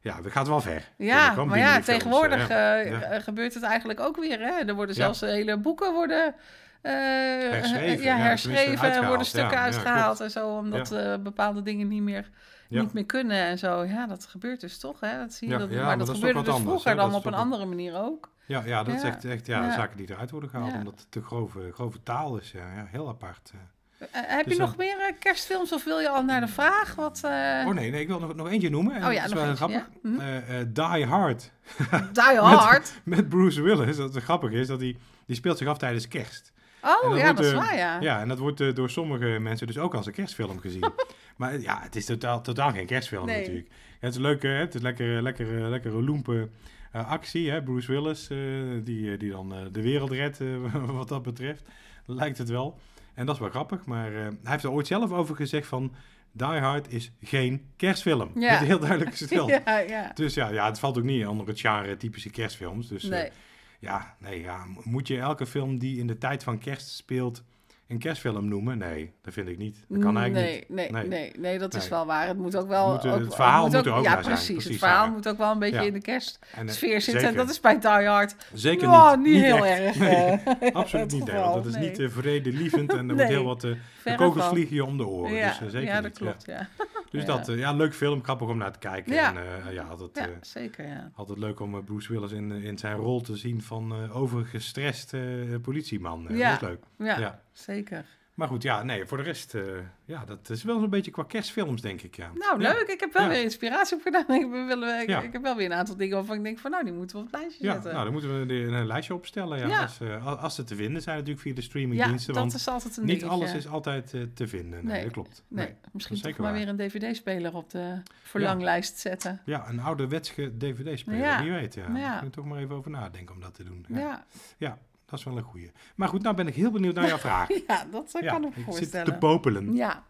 Ja, 0.00 0.20
dat 0.22 0.32
gaat 0.32 0.48
wel 0.48 0.60
ver. 0.60 0.88
Ja, 0.96 1.44
maar 1.44 1.58
ja, 1.58 1.76
eh, 1.76 1.82
tegenwoordig 1.82 2.40
eh, 2.48 2.56
Ja. 2.90 3.00
eh, 3.02 3.22
gebeurt 3.22 3.54
het 3.54 3.62
eigenlijk 3.62 4.00
ook 4.00 4.16
weer. 4.16 4.38
Hè? 4.40 4.52
Er 4.66 4.74
worden 4.74 4.94
zelfs 4.94 5.20
hele 5.20 5.56
boeken 5.58 5.92
worden, 5.92 6.34
eh, 6.82 6.92
Herschreven, 6.92 8.04
ja, 8.04 8.16
herschreven 8.16 8.92
en 8.92 9.06
worden 9.06 9.26
stukken 9.26 9.58
uitgehaald 9.58 10.20
en 10.20 10.30
zo, 10.30 10.48
omdat 10.56 10.92
eh, 10.92 11.14
bepaalde 11.22 11.62
dingen 11.62 11.88
niet 11.88 12.02
meer, 12.02 12.30
niet 12.68 12.92
meer 12.92 13.06
kunnen 13.06 13.36
en 13.44 13.58
zo. 13.58 13.84
Ja, 13.84 14.06
dat 14.06 14.26
gebeurt 14.26 14.60
dus 14.60 14.78
toch, 14.78 15.00
hè? 15.00 15.18
Dat 15.18 15.32
zie 15.32 15.48
je. 15.48 15.54
Ja, 15.54 15.60
dat, 15.60 15.70
maar, 15.70 15.84
maar 15.84 15.98
dat, 15.98 16.08
gebeurde 16.08 16.38
dus 16.42 16.48
anders, 16.54 16.68
vroeger 16.82 16.96
dan 16.96 17.14
op 17.14 17.26
een- 17.26 17.34
andere 17.34 17.64
manier 17.66 17.96
ook. 17.96 18.30
Ja, 18.48 18.62
ja, 18.66 18.82
dat 18.82 18.94
is 18.94 19.02
Ja. 19.02 19.08
echt, 19.08 19.24
echt 19.24 19.46
ja, 19.46 19.72
zaken 19.74 19.96
die 19.96 20.10
eruit 20.10 20.30
worden 20.30 20.50
gehaald, 20.50 20.72
omdat 20.74 20.94
het 21.00 21.06
te 21.10 21.22
grove, 21.22 21.70
grove 21.72 22.02
taal 22.02 22.36
is. 22.38 22.50
Ja, 22.52 22.72
ja 22.74 22.86
heel 22.90 23.08
apart. 23.08 23.50
eh. 23.54 23.60
Eh, 23.98 24.08
heb 24.12 24.44
Dus 24.44 24.52
je 24.52 24.58
dan- 24.58 24.68
nog 24.68 24.76
meer 24.76 24.98
eh, 25.00 25.12
kerstfilms 25.18 25.72
of 25.72 25.84
wil 25.84 25.98
je 25.98 26.08
al 26.08 26.22
naar 26.24 26.40
de 26.40 26.48
vraag? 26.48 26.94
Wat, 26.94 27.20
eh 27.24 27.30
Oh 27.66 27.74
nee, 27.74 27.90
nee, 27.90 28.00
ik 28.00 28.06
wil 28.06 28.18
nog, 28.20 28.34
nog 28.34 28.48
eentje 28.50 28.70
noemen. 28.70 28.94
En 28.94 29.06
Oh 29.06 29.12
ja, 29.12 29.20
dat 29.22 29.28
is 29.28 29.30
nog 29.32 29.40
wel 29.40 29.48
eentje, 29.50 29.64
grappig. 29.68 29.88
ja. 30.02 30.10
Hm. 30.10 30.20
Eh, 30.20 30.60
eh, 30.60 30.66
Die 30.72 31.06
Hard 31.06 31.50
Die 32.12 32.38
Hard? 32.58 32.92
met 33.04 33.28
Bruce 33.28 33.62
Willis. 33.62 33.96
Dat 33.96 34.14
het 34.14 34.22
grappig 34.24 34.50
is 34.50 34.66
dat 34.66 34.80
hij 34.80 34.96
die 35.26 35.36
speelt 35.36 35.58
zich 35.58 35.68
af 35.68 35.78
tijdens 35.78 36.08
kerst. 36.08 36.52
Oh 36.82 36.90
dat 36.90 37.02
ja, 37.02 37.08
wordt, 37.08 37.36
dat 37.36 37.38
is 37.46 37.52
eh, 37.52 37.58
waar, 37.58 37.76
ja. 37.76 38.00
Ja, 38.00 38.20
en 38.20 38.28
dat 38.28 38.38
wordt 38.38 38.60
eh, 38.60 38.74
door 38.74 38.90
sommige 38.90 39.26
mensen 39.40 39.66
dus 39.66 39.78
ook 39.78 39.94
als 39.94 40.06
een 40.06 40.12
kerstfilm 40.12 40.58
gezien. 40.60 40.84
maar 41.36 41.52
eh, 41.54 41.62
ja, 41.62 41.80
het 41.82 41.96
is 41.96 42.04
totaal, 42.04 42.40
totaal 42.42 42.70
geen 42.72 42.86
kerstfilm 42.86 43.26
Nee. 43.26 43.38
natuurlijk. 43.38 43.68
Ja, 43.68 44.06
het 44.06 44.14
is 44.14 44.20
leuk, 44.20 44.42
hè? 44.42 44.48
het 44.48 44.74
is 44.74 44.80
lekker, 44.80 45.22
lekker, 45.22 45.62
eh, 45.62 45.68
lekkere 45.68 46.02
loempe 46.02 46.32
eh, 46.40 46.46
actie. 46.92 47.50
Hè? 47.50 47.62
Bruce 47.62 47.92
Willis, 47.92 48.30
eh, 48.30 48.38
die, 48.84 49.12
eh, 49.12 49.18
die 49.18 49.30
dan 49.30 49.54
eh, 49.54 49.60
de 49.72 49.82
wereld 49.82 50.10
redt 50.10 50.40
eh, 50.40 50.46
wat 50.96 51.08
dat 51.08 51.22
betreft. 51.22 51.62
Lijkt 52.06 52.38
het 52.38 52.48
wel. 52.48 52.78
En 53.14 53.26
dat 53.26 53.34
is 53.34 53.40
wel 53.40 53.50
grappig, 53.50 53.84
maar 53.84 54.14
eh, 54.14 54.20
hij 54.22 54.30
heeft 54.42 54.64
er 54.64 54.70
ooit 54.70 54.86
zelf 54.86 55.10
over 55.12 55.36
gezegd 55.36 55.66
van... 55.66 55.92
Die 56.32 56.46
Hard 56.46 56.92
is 56.92 57.12
geen 57.22 57.64
kerstfilm. 57.76 58.30
Ja. 58.34 58.50
Met 58.58 58.68
heel 58.68 58.78
duidelijk 58.78 59.16
gesteld. 59.16 59.48
ja, 59.64 59.78
ja. 59.78 60.10
Dus 60.14 60.34
ja, 60.34 60.48
ja, 60.48 60.66
het 60.66 60.78
valt 60.78 60.98
ook 60.98 61.04
niet 61.04 61.26
onder 61.26 61.46
het 61.46 61.60
genre 61.60 61.96
typische 61.96 62.30
kerstfilms. 62.30 62.88
Dus 62.88 63.08
eh, 63.08 63.30
ja, 63.78 64.16
nee, 64.18 64.40
ja, 64.40 64.64
mo- 64.64 64.80
moet 64.84 65.08
je 65.08 65.18
elke 65.18 65.46
film 65.46 65.78
die 65.78 65.98
in 65.98 66.06
de 66.06 66.18
tijd 66.18 66.42
van 66.44 66.58
kerst 66.58 66.88
speelt 66.88 67.42
een 67.88 67.98
kerstfilm 67.98 68.48
noemen? 68.48 68.78
Nee, 68.78 69.12
dat 69.22 69.32
vind 69.32 69.48
ik 69.48 69.58
niet. 69.58 69.84
Dat 69.88 70.00
kan 70.00 70.18
eigenlijk 70.18 70.46
nee, 70.48 70.64
niet. 70.68 70.92
Nee, 70.92 71.02
nee, 71.02 71.08
Nee. 71.20 71.32
nee, 71.38 71.58
dat 71.58 71.74
is 71.74 71.80
Nee. 71.80 71.90
wel 71.90 72.06
waar. 72.06 72.26
Het 72.26 72.38
moet 72.38 72.56
ook 72.56 72.68
wel... 72.68 72.92
Moet, 72.92 73.06
ook, 73.06 73.18
het 73.18 73.34
verhaal 73.34 73.64
moet 73.64 73.74
er 73.86 73.92
ook 73.92 74.04
Ja, 74.04 74.14
bij 74.14 74.22
zijn, 74.22 74.34
precies. 74.34 74.48
Het 74.54 74.56
precies, 74.62 74.78
verhaal 74.78 75.10
moet 75.10 75.28
ook 75.28 75.38
wel 75.38 75.50
een 75.50 75.58
beetje 75.58 75.76
Ja. 75.80 75.82
in 75.86 75.92
de 75.92 76.00
kerstsfeer 76.00 76.94
eh, 76.94 77.00
zitten. 77.00 77.28
En 77.28 77.34
dat 77.34 77.50
is 77.50 77.60
bij 77.60 77.78
Die 77.78 77.90
Hard 77.90 78.34
Zeker 78.52 78.88
ja, 78.88 79.14
niet. 79.16 79.32
niet, 79.34 79.42
heel 79.42 79.66
echt. 79.66 79.80
erg. 79.80 79.98
Nee, 79.98 80.14
eh, 80.60 80.74
Absoluut 80.80 81.12
niet. 81.12 81.22
geval, 81.30 81.52
want 81.52 81.64
dat 81.64 81.74
is 81.74 81.80
niet 81.88 81.98
uh, 81.98 82.08
vredelievend 82.10 82.92
en 82.92 83.08
er 83.08 83.14
wordt 83.14 83.30
heel 83.30 83.44
wat... 83.44 83.60
de 83.60 83.76
Verre 84.00 84.16
kogels 84.16 84.46
vliegen 84.46 84.74
je 84.76 84.84
om 84.84 84.96
de 84.96 85.06
oren. 85.06 85.34
Ja, 85.34 85.48
dus 85.48 85.60
eh, 85.60 85.66
zeker 85.68 85.88
ja, 85.88 85.94
niet. 85.94 86.02
dat 86.02 86.18
klopt, 86.18 86.44
ja. 86.46 86.68
Dus 87.10 87.24
dat, 87.24 87.48
eh, 87.48 87.58
ja, 87.58 87.72
leuk 87.72 87.94
film, 87.94 88.22
grappig 88.24 88.48
om 88.48 88.56
naar 88.58 88.72
te 88.72 88.78
kijken. 88.78 89.12
Ja. 89.12 89.34
En 89.36 89.64
eh, 89.66 89.72
ja, 89.72 89.82
altijd, 89.84 90.16
Ja, 90.16 90.26
eh, 90.32 90.36
zeker, 90.40 90.86
ja. 90.86 91.10
altijd 91.14 91.38
leuk 91.38 91.60
om 91.60 91.84
Bruce 91.84 92.12
Willis 92.12 92.32
in, 92.32 92.50
in 92.52 92.78
zijn 92.78 92.96
rol 92.96 93.20
te 93.20 93.36
zien 93.36 93.62
van 93.62 94.10
overgestrest 94.10 95.14
politieman. 95.62 96.26
Ja. 96.30 96.50
Dat 96.50 96.62
is 96.62 96.68
leuk. 96.68 96.82
Ja, 96.98 97.18
Ja. 97.18 97.42
zeker. 97.52 98.04
Maar 98.38 98.48
goed, 98.48 98.62
ja, 98.62 98.82
nee, 98.82 99.06
voor 99.06 99.16
de 99.16 99.22
rest, 99.22 99.54
eh, 99.54 99.62
ja, 100.04 100.24
dat 100.24 100.50
is 100.50 100.62
wel 100.62 100.80
zo'n 100.80 100.90
beetje 100.90 101.10
qua 101.10 101.22
kerstfilms, 101.22 101.80
denk 101.82 102.02
ik, 102.02 102.16
ja. 102.16 102.30
Nou, 102.34 102.60
Ja. 102.60 102.72
leuk. 102.72 102.88
Ik 102.88 103.00
heb 103.00 103.12
wel 103.12 103.22
Ja. 103.22 103.28
weer 103.28 103.42
inspiratie 103.42 103.96
opgedaan. 103.96 104.24
Ik, 104.40 104.50
ben 104.50 104.66
wel, 104.66 104.82
ik, 105.00 105.08
Ja. 105.08 105.20
ik 105.22 105.32
heb 105.32 105.42
wel 105.42 105.56
weer 105.56 105.66
een 105.66 105.72
aantal 105.76 105.96
dingen 105.96 106.16
waarvan 106.16 106.36
ik 106.36 106.42
denk 106.42 106.58
van, 106.58 106.70
nou, 106.70 106.84
die 106.84 106.92
moeten 106.92 107.16
we 107.16 107.22
op 107.22 107.32
het 107.32 107.40
lijstje 107.40 107.64
Ja, 107.64 107.72
zetten. 107.72 107.90
nou, 107.92 108.04
dan 108.04 108.12
moeten 108.12 108.46
we 108.46 108.54
er 108.54 108.72
een 108.72 108.86
lijstje 108.86 109.14
opstellen, 109.14 109.58
ja. 109.58 109.66
Ja. 109.66 109.80
Als, 109.82 110.00
eh, 110.00 110.42
als- 110.42 110.54
ze 110.54 110.64
te 110.64 110.74
vinden 110.74 111.02
zijn 111.02 111.16
natuurlijk 111.16 111.42
via 111.42 111.54
de 111.54 111.60
ja, 111.60 111.66
streamingdiensten, 111.66 112.32
dat 112.34 112.42
want 112.42 112.54
is 112.54 112.68
altijd 112.68 112.96
een 112.96 113.04
niet 113.04 113.20
dingetje. 113.20 113.36
alles 113.38 113.54
is 113.54 113.68
altijd 113.68 114.14
eh, 114.14 114.22
te 114.34 114.48
vinden. 114.48 114.84
Nee, 114.84 114.92
Nee. 114.94 115.02
dat 115.04 115.12
klopt. 115.12 115.44
Nee, 115.48 115.66
Nee. 115.66 115.74
misschien 115.92 116.16
dat 116.16 116.24
is 116.26 116.30
toch 116.32 116.40
maar 116.44 116.52
waar. 116.54 116.60
weer 116.60 116.68
een 116.68 116.76
dvd-speler 116.90 117.54
op 117.54 117.70
de 117.70 118.02
verlanglijst 118.22 118.98
zetten. 118.98 119.40
Ja, 119.44 119.68
een 119.68 119.80
ouderwetse 119.80 120.56
dvd-speler, 120.58 121.18
Ja. 121.20 121.42
wie 121.42 121.50
weet. 121.52 121.74
Ja. 121.74 121.82
Ja. 121.82 121.88
Daar 121.94 122.12
moet 122.24 122.34
je 122.34 122.40
toch 122.40 122.44
maar 122.50 122.58
even 122.58 122.74
over 122.74 122.90
nadenken 122.90 123.34
om 123.34 123.40
dat 123.40 123.54
te 123.54 123.64
doen. 123.64 123.84
Ja, 123.88 124.24
Ja, 124.58 124.78
dat 125.10 125.18
is 125.18 125.24
wel 125.24 125.36
een 125.36 125.42
goeie. 125.42 125.70
Maar 125.94 126.08
goed, 126.08 126.22
nou 126.22 126.36
ben 126.36 126.46
ik 126.46 126.54
heel 126.54 126.70
benieuwd 126.70 126.94
naar 126.94 127.06
jouw 127.06 127.18
vraag. 127.18 127.48
ja 127.66 127.84
dat 127.90 128.18
ja, 128.20 128.30
kan 128.32 128.44
ik 128.44 128.48
me 128.48 128.48
ik 128.48 128.54
zit 128.54 128.64
voorstellen. 128.64 129.12
te 129.12 129.18
popelen. 129.18 129.74
Ja. 129.74 130.04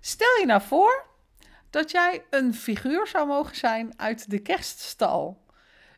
Stel 0.00 0.38
je 0.40 0.46
nou 0.46 0.62
voor 0.62 1.04
dat 1.70 1.90
jij 1.90 2.24
een 2.30 2.54
figuur 2.54 3.06
zou 3.06 3.26
mogen 3.26 3.56
zijn 3.56 3.92
uit 3.96 4.30
de 4.30 4.38
kerststal. 4.38 5.40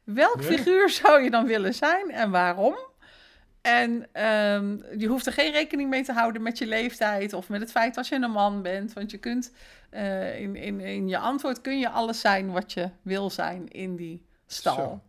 Welk 0.05 0.43
figuur 0.45 0.91
zou 0.91 1.23
je 1.23 1.31
dan 1.31 1.47
willen 1.47 1.75
zijn 1.75 2.11
en 2.11 2.31
waarom? 2.31 2.77
En 3.61 4.09
ehm, 4.13 4.77
je 4.99 5.07
hoeft 5.07 5.27
er 5.27 5.33
geen 5.33 5.53
rekening 5.53 5.91
mee 5.91 6.05
te 6.05 6.13
houden 6.13 6.43
met 6.43 6.59
je 6.59 6.67
leeftijd 6.67 7.33
of 7.33 7.49
met 7.49 7.61
het 7.61 7.71
feit 7.71 7.95
dat 7.95 8.09
je 8.09 8.15
een 8.15 8.31
man 8.31 8.63
bent. 8.63 8.93
Want 8.93 9.11
je 9.11 9.19
kunt 9.19 9.53
eh, 9.91 10.41
in, 10.41 10.57
in, 10.57 10.81
in 10.81 11.09
je 11.09 11.19
antwoord 11.19 11.61
kun 11.61 11.79
je 11.79 11.89
alles 11.89 12.21
zijn 12.21 12.51
wat 12.51 12.73
je 12.73 12.91
wil 13.03 13.31
zijn 13.31 13.69
in 13.69 13.97
die 13.97 14.27
stal. 14.47 14.75
Zo. 14.75 15.01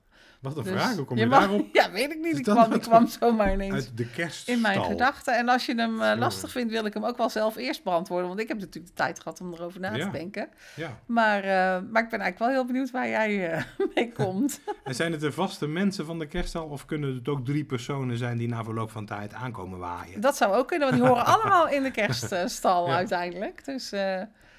Wat 0.53 0.57
een 0.57 0.63
Dus 0.63 0.81
vraag, 0.81 0.95
hoe 0.95 1.05
kom 1.05 1.17
je 1.17 1.23
je 1.23 1.29
mag- 1.29 1.39
daarop? 1.39 1.67
Ja, 1.73 1.91
weet 1.91 2.11
ik 2.11 2.19
niet. 2.21 2.35
Die 2.35 2.43
dat 2.43 2.55
kwam, 2.55 2.69
die 2.71 2.79
kwam 2.89 3.07
zomaar 3.07 3.53
ineens 3.53 3.73
Uit 3.73 3.97
de 3.97 4.09
kerststal. 4.09 4.55
in 4.55 4.61
mijn 4.61 4.83
gedachten. 4.83 5.37
En 5.37 5.49
als 5.49 5.65
je 5.65 5.75
hem 5.75 6.01
eh, 6.01 6.17
lastig 6.17 6.51
vindt, 6.51 6.71
wil 6.71 6.85
ik 6.85 6.93
hem 6.93 7.05
ook 7.05 7.17
wel 7.17 7.29
zelf 7.29 7.55
eerst 7.55 7.83
beantwoorden. 7.83 8.27
Want 8.27 8.39
ik 8.39 8.47
heb 8.47 8.59
natuurlijk 8.59 8.85
de 8.87 8.93
tijd 8.93 9.19
gehad 9.19 9.41
om 9.41 9.53
erover 9.53 9.79
na 9.79 9.95
Ja. 9.95 10.05
te 10.05 10.11
denken. 10.11 10.47
Ja. 10.75 10.99
Maar, 11.05 11.37
eh, 11.43 11.49
maar 11.91 12.03
ik 12.03 12.09
ben 12.09 12.19
eigenlijk 12.19 12.39
wel 12.39 12.49
heel 12.49 12.65
benieuwd 12.65 12.91
waar 12.91 13.07
jij 13.09 13.51
eh, 13.51 13.63
mee 13.95 14.11
komt. 14.11 14.59
En 14.83 14.95
zijn 14.95 15.11
het 15.11 15.21
de 15.21 15.31
vaste 15.31 15.67
mensen 15.67 16.05
van 16.05 16.19
de 16.19 16.25
kerststal 16.27 16.65
of 16.67 16.85
kunnen 16.85 17.15
het 17.15 17.27
ook 17.27 17.45
drie 17.45 17.63
personen 17.65 18.17
zijn 18.17 18.37
die 18.37 18.47
na 18.47 18.63
verloop 18.63 18.91
van 18.91 19.05
tijd 19.05 19.33
aankomen 19.33 19.79
waaien? 19.79 20.21
Dat 20.21 20.37
zou 20.37 20.53
ook 20.55 20.67
kunnen, 20.67 20.87
want 20.89 20.99
die 21.01 21.09
horen 21.09 21.25
allemaal 21.25 21.67
in 21.67 21.83
de 21.83 21.91
kerststal 21.91 22.87
Ja. 22.87 22.95
uiteindelijk. 22.95 23.65
Dus, 23.65 23.91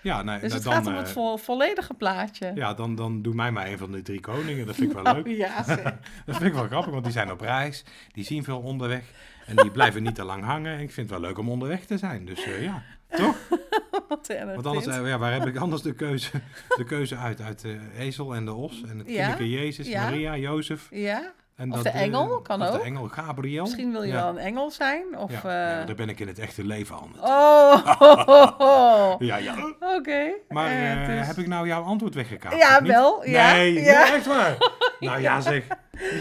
Ja, 0.06 0.22
nee, 0.22 0.38
dus 0.40 0.42
nou, 0.42 0.54
het 0.54 0.62
dan, 0.64 0.72
gaat 0.72 0.86
om 0.86 0.92
eh, 0.92 0.98
het 0.98 1.10
vo- 1.10 1.36
volledige 1.36 1.94
plaatje. 1.94 2.52
ja, 2.54 2.74
dan, 2.74 2.94
dan 2.94 3.22
doe 3.22 3.34
mij 3.34 3.50
maar 3.52 3.66
een 3.66 3.78
van 3.78 3.92
de 3.92 4.02
drie 4.02 4.20
koningen. 4.20 4.66
Dat 4.66 4.74
vind 4.74 4.90
ik 4.96 5.02
wel 5.02 5.14
leuk. 5.14 5.26
Oh, 5.26 5.36
ja. 5.36 5.64
Dat 6.26 6.36
vind 6.36 6.42
ik 6.42 6.52
wel 6.52 6.66
grappig, 6.66 6.92
want 6.92 7.04
die 7.04 7.12
zijn 7.12 7.30
op 7.30 7.40
reis. 7.40 7.84
Die 8.12 8.24
zien 8.24 8.44
veel 8.44 8.58
onderweg. 8.60 9.02
En 9.46 9.56
die 9.56 9.70
blijven 9.70 10.02
niet 10.02 10.14
te 10.14 10.24
lang 10.24 10.44
hangen. 10.44 10.72
Ik 10.80 10.90
vind 10.92 11.10
het 11.10 11.18
wel 11.18 11.28
leuk 11.28 11.38
om 11.38 11.48
onderweg 11.50 11.84
te 11.84 11.98
zijn. 11.98 12.24
Dus 12.24 12.44
eh, 12.44 12.62
ja, 12.62 12.82
toch? 13.16 13.36
Wat 14.08 14.26
Want 14.54 14.66
anders, 14.66 14.86
eh, 14.86 15.06
ja, 15.08 15.18
waar 15.18 15.32
heb 15.32 15.46
ik 15.46 15.56
anders 15.56 15.82
de 15.82 15.94
keuze, 15.94 16.30
de 16.76 16.84
keuze 16.84 17.16
uit? 17.16 17.40
Uit 17.40 17.60
de 17.60 17.78
ezel 17.98 18.34
en 18.34 18.44
de 18.44 18.54
os. 18.54 18.82
En 18.88 18.98
het 18.98 19.08
Ja, 19.10 19.26
kindje 19.26 19.50
Jezus, 19.50 19.88
ja. 19.88 20.02
Maria, 20.02 20.36
Jozef. 20.36 20.86
Ja, 20.90 21.32
En 21.56 21.70
Of 21.72 21.82
dat, 21.82 21.92
de 21.92 21.98
engel, 21.98 22.40
kan 22.40 22.62
of 22.62 22.68
ook. 22.68 22.74
de 22.78 22.84
engel 22.84 23.08
Gabriel. 23.08 23.62
misschien 23.62 23.92
wil 23.92 24.02
je 24.02 24.08
ja. 24.12 24.14
wel 24.14 24.28
een 24.28 24.38
engel 24.38 24.70
zijn. 24.70 25.18
Of, 25.18 25.30
Ja, 25.30 25.36
eh, 25.38 25.78
ja, 25.78 25.84
daar 25.84 25.94
ben 25.94 26.08
ik 26.08 26.20
in 26.20 26.26
het 26.26 26.38
echte 26.38 26.64
leven 26.64 26.96
al. 26.96 27.08
Oh, 27.20 29.14
Ja, 29.28 29.36
ja. 29.36 29.54
oké. 29.80 30.30
Maar 30.48 30.66
Eh, 30.66 31.02
eh, 31.02 31.18
dus- 31.18 31.26
heb 31.26 31.36
ik 31.36 31.46
nou 31.46 31.66
jouw 31.66 31.82
antwoord 31.82 32.14
weggekaapt? 32.14 32.56
Ja, 32.56 32.82
wel, 32.82 33.26
ja, 33.28 33.52
Nee, 33.52 33.90
echt 33.90 34.26
waar. 34.26 34.56
Nou 35.00 35.20
ja, 35.20 35.40
zeg. 35.40 35.64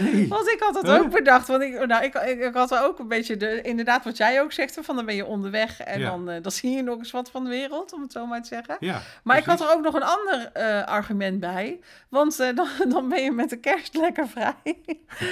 Nee. 0.00 0.28
Want 0.28 0.48
ik 0.48 0.60
had 0.60 0.74
dat 0.74 0.86
Huh? 0.86 0.94
ook 1.00 1.10
bedacht. 1.10 1.48
Want 1.48 1.62
ik, 1.62 1.86
nou, 1.86 2.04
ik, 2.04 2.14
ik, 2.14 2.40
ik 2.40 2.54
had 2.54 2.70
er 2.70 2.82
ook 2.84 2.98
een 2.98 3.08
beetje, 3.08 3.36
de, 3.36 3.60
inderdaad 3.62 4.04
wat 4.04 4.16
jij 4.16 4.40
ook 4.42 4.52
zegt, 4.52 4.78
van 4.82 4.96
dan 4.96 5.04
ben 5.06 5.14
je 5.14 5.24
onderweg 5.26 5.80
en 5.80 6.00
Ja. 6.00 6.10
dan, 6.10 6.24
dan 6.42 6.52
zie 6.52 6.70
je 6.76 6.82
nog 6.82 6.98
eens 6.98 7.10
wat 7.10 7.30
van 7.30 7.44
de 7.44 7.50
wereld, 7.50 7.92
om 7.92 8.02
het 8.02 8.12
zo 8.12 8.26
maar 8.26 8.42
te 8.42 8.48
zeggen. 8.48 8.76
Ja, 8.80 9.00
Maar 9.22 9.36
ik 9.36 9.44
had 9.44 9.60
er 9.60 9.72
ook 9.72 9.82
nog 9.82 9.94
een 9.94 10.02
ander 10.02 10.50
argument 10.84 11.40
bij. 11.40 11.78
Want 12.08 12.36
dan, 12.54 12.68
dan 12.88 13.08
ben 13.08 13.22
je 13.22 13.32
met 13.32 13.50
de 13.50 13.56
kerst 13.60 13.94
lekker 13.96 14.28
vrij. 14.28 14.54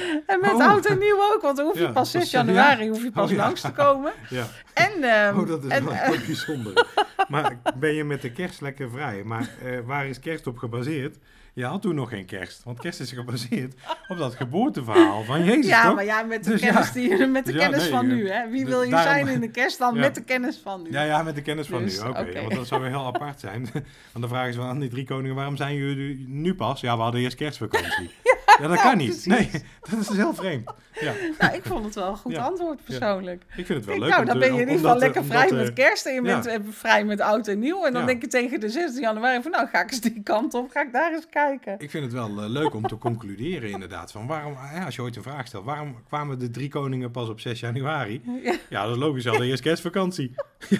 en 0.26 0.40
met 0.40 0.52
Oh. 0.52 0.68
oud 0.68 0.86
en 0.86 0.98
nieuw 0.98 1.22
ook. 1.32 1.42
Want 1.42 1.56
dan 1.56 1.66
hoef 1.66 1.74
je 1.74 1.80
Ja, 1.80 1.86
pas 1.92 2.12
dat 2.12 2.22
6 2.22 2.22
is, 2.22 2.26
eh, 2.32 2.32
januari 2.44 2.84
ja. 2.84 2.90
hoef 2.90 3.02
je 3.02 3.10
pas 3.10 3.30
Oh, 3.30 3.36
langs 3.36 3.60
te 3.60 3.70
komen. 3.72 4.12
Ja. 4.30 4.46
En, 4.74 5.02
ehm, 5.02 5.38
Oh, 5.38 5.48
dat 5.48 5.64
is 5.64 5.70
en, 5.70 5.84
wel 5.84 5.94
eh, 5.94 6.26
bijzonder. 6.26 6.86
maar 7.28 7.56
ben 7.76 7.94
je 7.94 8.04
met 8.04 8.22
de 8.22 8.32
kerst 8.32 8.60
lekker 8.60 8.90
vrij? 8.90 9.22
Maar 9.24 9.48
eh, 9.64 9.78
waar 9.84 10.06
is 10.06 10.20
kerst 10.20 10.46
op 10.46 10.58
gebaseerd? 10.58 11.16
Je 11.56 11.64
had 11.64 11.82
toen 11.82 11.94
nog 11.94 12.08
geen 12.08 12.24
kerst. 12.26 12.62
Want 12.64 12.80
kerst 12.80 13.00
is 13.00 13.12
gebaseerd 13.12 13.74
op 14.08 14.18
dat 14.18 14.34
geboorteverhaal 14.34 15.22
van 15.24 15.44
Jezus, 15.44 15.66
ja, 15.66 15.84
toch? 15.84 15.94
maar 15.94 16.04
ja, 16.04 16.22
met 16.22 16.44
de 16.44 16.50
Dus 16.50 16.60
kennis, 16.60 16.92
die, 16.92 17.26
met 17.26 17.46
de 17.46 17.52
kennis 17.52 17.80
nee, 17.82 17.90
van 17.90 18.04
eh, 18.04 18.10
nu. 18.14 18.30
Hè? 18.30 18.48
Wie 18.50 18.66
wil 18.66 18.82
je 18.82 18.90
daarom- 18.90 19.12
zijn 19.12 19.28
in 19.28 19.40
de 19.40 19.50
kerst 19.50 19.78
dan 19.78 19.98
met 19.98 20.14
de 20.14 20.22
kennis 20.24 20.60
van 20.62 20.82
nu? 20.82 20.90
Ja, 20.90 21.02
ja, 21.02 21.22
met 21.22 21.34
de 21.34 21.42
kennis 21.42 21.66
van 21.66 21.82
Dus, 21.82 22.02
nu. 22.02 22.08
Oké, 22.08 22.32
want 22.40 22.54
dat 22.54 22.66
zou 22.66 22.80
weer 22.80 22.90
heel 22.90 23.06
apart 23.06 23.40
zijn. 23.40 23.68
Want 24.12 24.24
de 24.24 24.28
vraag 24.28 24.48
is 24.48 24.56
wel 24.56 24.66
aan 24.66 24.78
die 24.78 24.88
drie 24.88 25.04
koningen, 25.04 25.34
waarom 25.34 25.56
zijn 25.56 25.74
jullie 25.74 26.24
nu 26.28 26.54
pas? 26.54 26.80
Ja, 26.80 26.96
we 26.96 27.02
hadden 27.02 27.20
eerst 27.20 27.36
kerstvakantie. 27.36 28.10
Ja, 28.60 28.68
dat 28.68 28.80
kan 28.80 28.96
niet. 28.96 29.26
Nee, 29.26 29.50
dat 29.90 30.00
is 30.00 30.06
dus 30.06 30.16
heel 30.16 30.34
vreemd. 30.34 30.70
Ja, 31.00 31.12
Nou, 31.38 31.54
ik 31.54 31.64
vond 31.64 31.84
het 31.84 31.94
wel 31.94 32.08
een 32.08 32.16
goed 32.16 32.36
antwoord 32.36 32.84
persoonlijk. 32.84 33.42
ik 33.56 33.66
vind 33.66 33.78
het 33.78 33.84
wel 33.84 33.98
leuk. 33.98 34.10
nou, 34.10 34.24
dan 34.24 34.38
ben 34.38 34.54
je 34.54 34.60
in 34.60 34.68
ieder 34.68 34.74
geval 34.82 34.98
lekker 34.98 35.20
eh, 35.20 35.28
vrij 35.28 35.50
met 35.52 35.68
eh, 35.68 35.74
kerst 35.74 36.06
en 36.06 36.14
je 36.14 36.22
bent 36.22 36.46
eh, 36.46 36.58
vrij 36.70 37.04
met 37.04 37.20
oud 37.20 37.48
en 37.48 37.58
nieuw. 37.58 37.84
En 37.86 37.92
dan 37.92 38.06
denk 38.06 38.22
je 38.22 38.28
tegen 38.28 38.60
de 38.60 38.68
16 38.68 39.00
januari 39.02 39.42
van 39.42 39.50
nou 39.50 39.68
ga 39.68 39.82
ik 39.82 39.90
eens 39.90 40.00
die 40.00 40.22
kant 40.22 40.54
op, 40.54 40.70
ga 40.70 40.82
ik 40.82 40.92
daar 40.92 41.12
eens 41.12 41.26
kijken. 41.30 41.74
Ik 41.78 41.90
vind 41.90 42.04
het 42.04 42.12
wel 42.12 42.28
eh, 42.42 42.48
leuk 42.48 42.74
om 42.74 42.86
te 42.86 42.98
concluderen 42.98 43.70
inderdaad. 43.70 44.12
Van 44.12 44.26
waarom, 44.26 44.52
ja, 44.74 44.84
als 44.84 44.94
je 44.94 45.02
ooit 45.02 45.16
een 45.16 45.22
vraag 45.22 45.46
stelt, 45.46 45.64
waarom 45.64 45.96
kwamen 46.08 46.38
de 46.38 46.50
drie 46.50 46.68
koningen 46.68 47.10
pas 47.10 47.28
op 47.28 47.40
6 47.40 47.60
januari? 47.60 48.22
Ja. 48.42 48.54
Ja, 48.68 48.82
dat 48.82 48.94
is 48.96 49.02
logisch, 49.02 49.22
ze 49.22 49.28
hadden 49.28 49.46
eerst 49.48 49.62
kerstvakantie. 49.62 50.34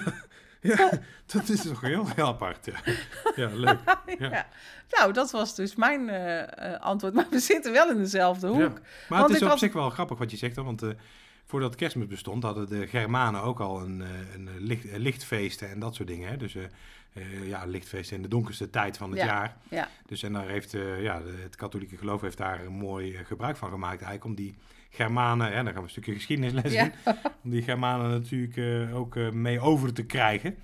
ja, 0.65 0.91
dat 1.33 1.49
is 1.49 1.63
toch 1.63 1.81
heel, 1.81 2.09
heel 2.15 2.27
apart. 2.27 2.67
Ja, 2.67 2.93
ja 3.37 3.49
leuk. 3.55 3.79
Ja. 4.19 4.31
Ja. 4.31 4.47
Nou, 4.91 5.13
dat 5.13 5.31
was 5.31 5.55
dus 5.55 5.75
mijn 5.75 6.09
eh, 6.09 6.73
eh, 6.75 6.81
antwoord. 6.81 7.15
Maar 7.15 7.27
we 7.31 7.39
zitten 7.39 7.73
wel 7.73 7.91
in 7.91 7.97
dezelfde 7.99 8.47
hoek. 8.49 8.59
Ja. 8.61 8.69
Maar 8.69 9.19
Want 9.19 9.23
het 9.27 9.37
is 9.37 9.43
op 9.43 9.49
had- 9.49 9.59
zich 9.59 9.73
wel 9.73 9.91
grappig 9.91 10.19
wat 10.19 10.31
je 10.31 10.37
zegt, 10.37 10.57
hoor, 10.57 10.65
want 10.65 10.83
eh, 10.83 10.89
voordat 11.45 11.75
kerstmis 11.75 12.07
bestond 12.07 12.43
hadden 12.43 12.69
de 12.69 12.87
Germanen 12.87 13.43
ook 13.43 13.61
al 13.61 13.81
een, 13.81 14.01
een 14.35 14.49
licht, 14.59 14.85
lichtfeesten 14.97 15.71
en 15.71 15.79
dat 15.79 15.95
soort 15.95 16.09
dingen. 16.09 16.29
Hè? 16.31 16.37
Dus 16.37 16.57
ja, 17.45 17.65
lichtfeesten 17.65 18.17
in 18.17 18.23
de 18.23 18.29
donkerste 18.29 18.71
tijd 18.71 18.97
van 18.97 19.11
het 19.11 19.19
Ja. 19.19 19.27
jaar. 19.27 19.57
Ja. 19.69 19.89
Dus 20.07 20.23
en 20.23 20.33
daar 20.33 20.49
heeft 20.49 20.71
ja, 21.01 21.23
het 21.43 21.57
katholieke 21.57 21.97
geloof 21.97 22.21
heeft 22.21 22.37
daar 22.37 22.61
een 22.65 22.73
mooi 22.73 23.25
gebruik 23.25 23.57
van 23.57 23.71
gemaakt 23.71 24.03
eigenlijk 24.03 24.25
om 24.25 24.35
die 24.35 24.55
Germanen, 24.95 25.51
ja, 25.51 25.55
dan 25.57 25.65
gaan 25.67 25.75
we 25.75 25.81
een 25.83 25.89
stukje 25.91 26.13
geschiedenisles 26.15 26.73
Ja. 26.73 26.83
in, 26.85 26.93
om 27.45 27.51
die 27.51 27.63
Germanen 27.63 28.11
natuurlijk 28.11 28.57
eh, 28.57 28.97
ook 28.97 29.17
eh, 29.17 29.31
mee 29.31 29.61
over 29.61 29.93
te 29.93 30.03
krijgen. 30.03 30.57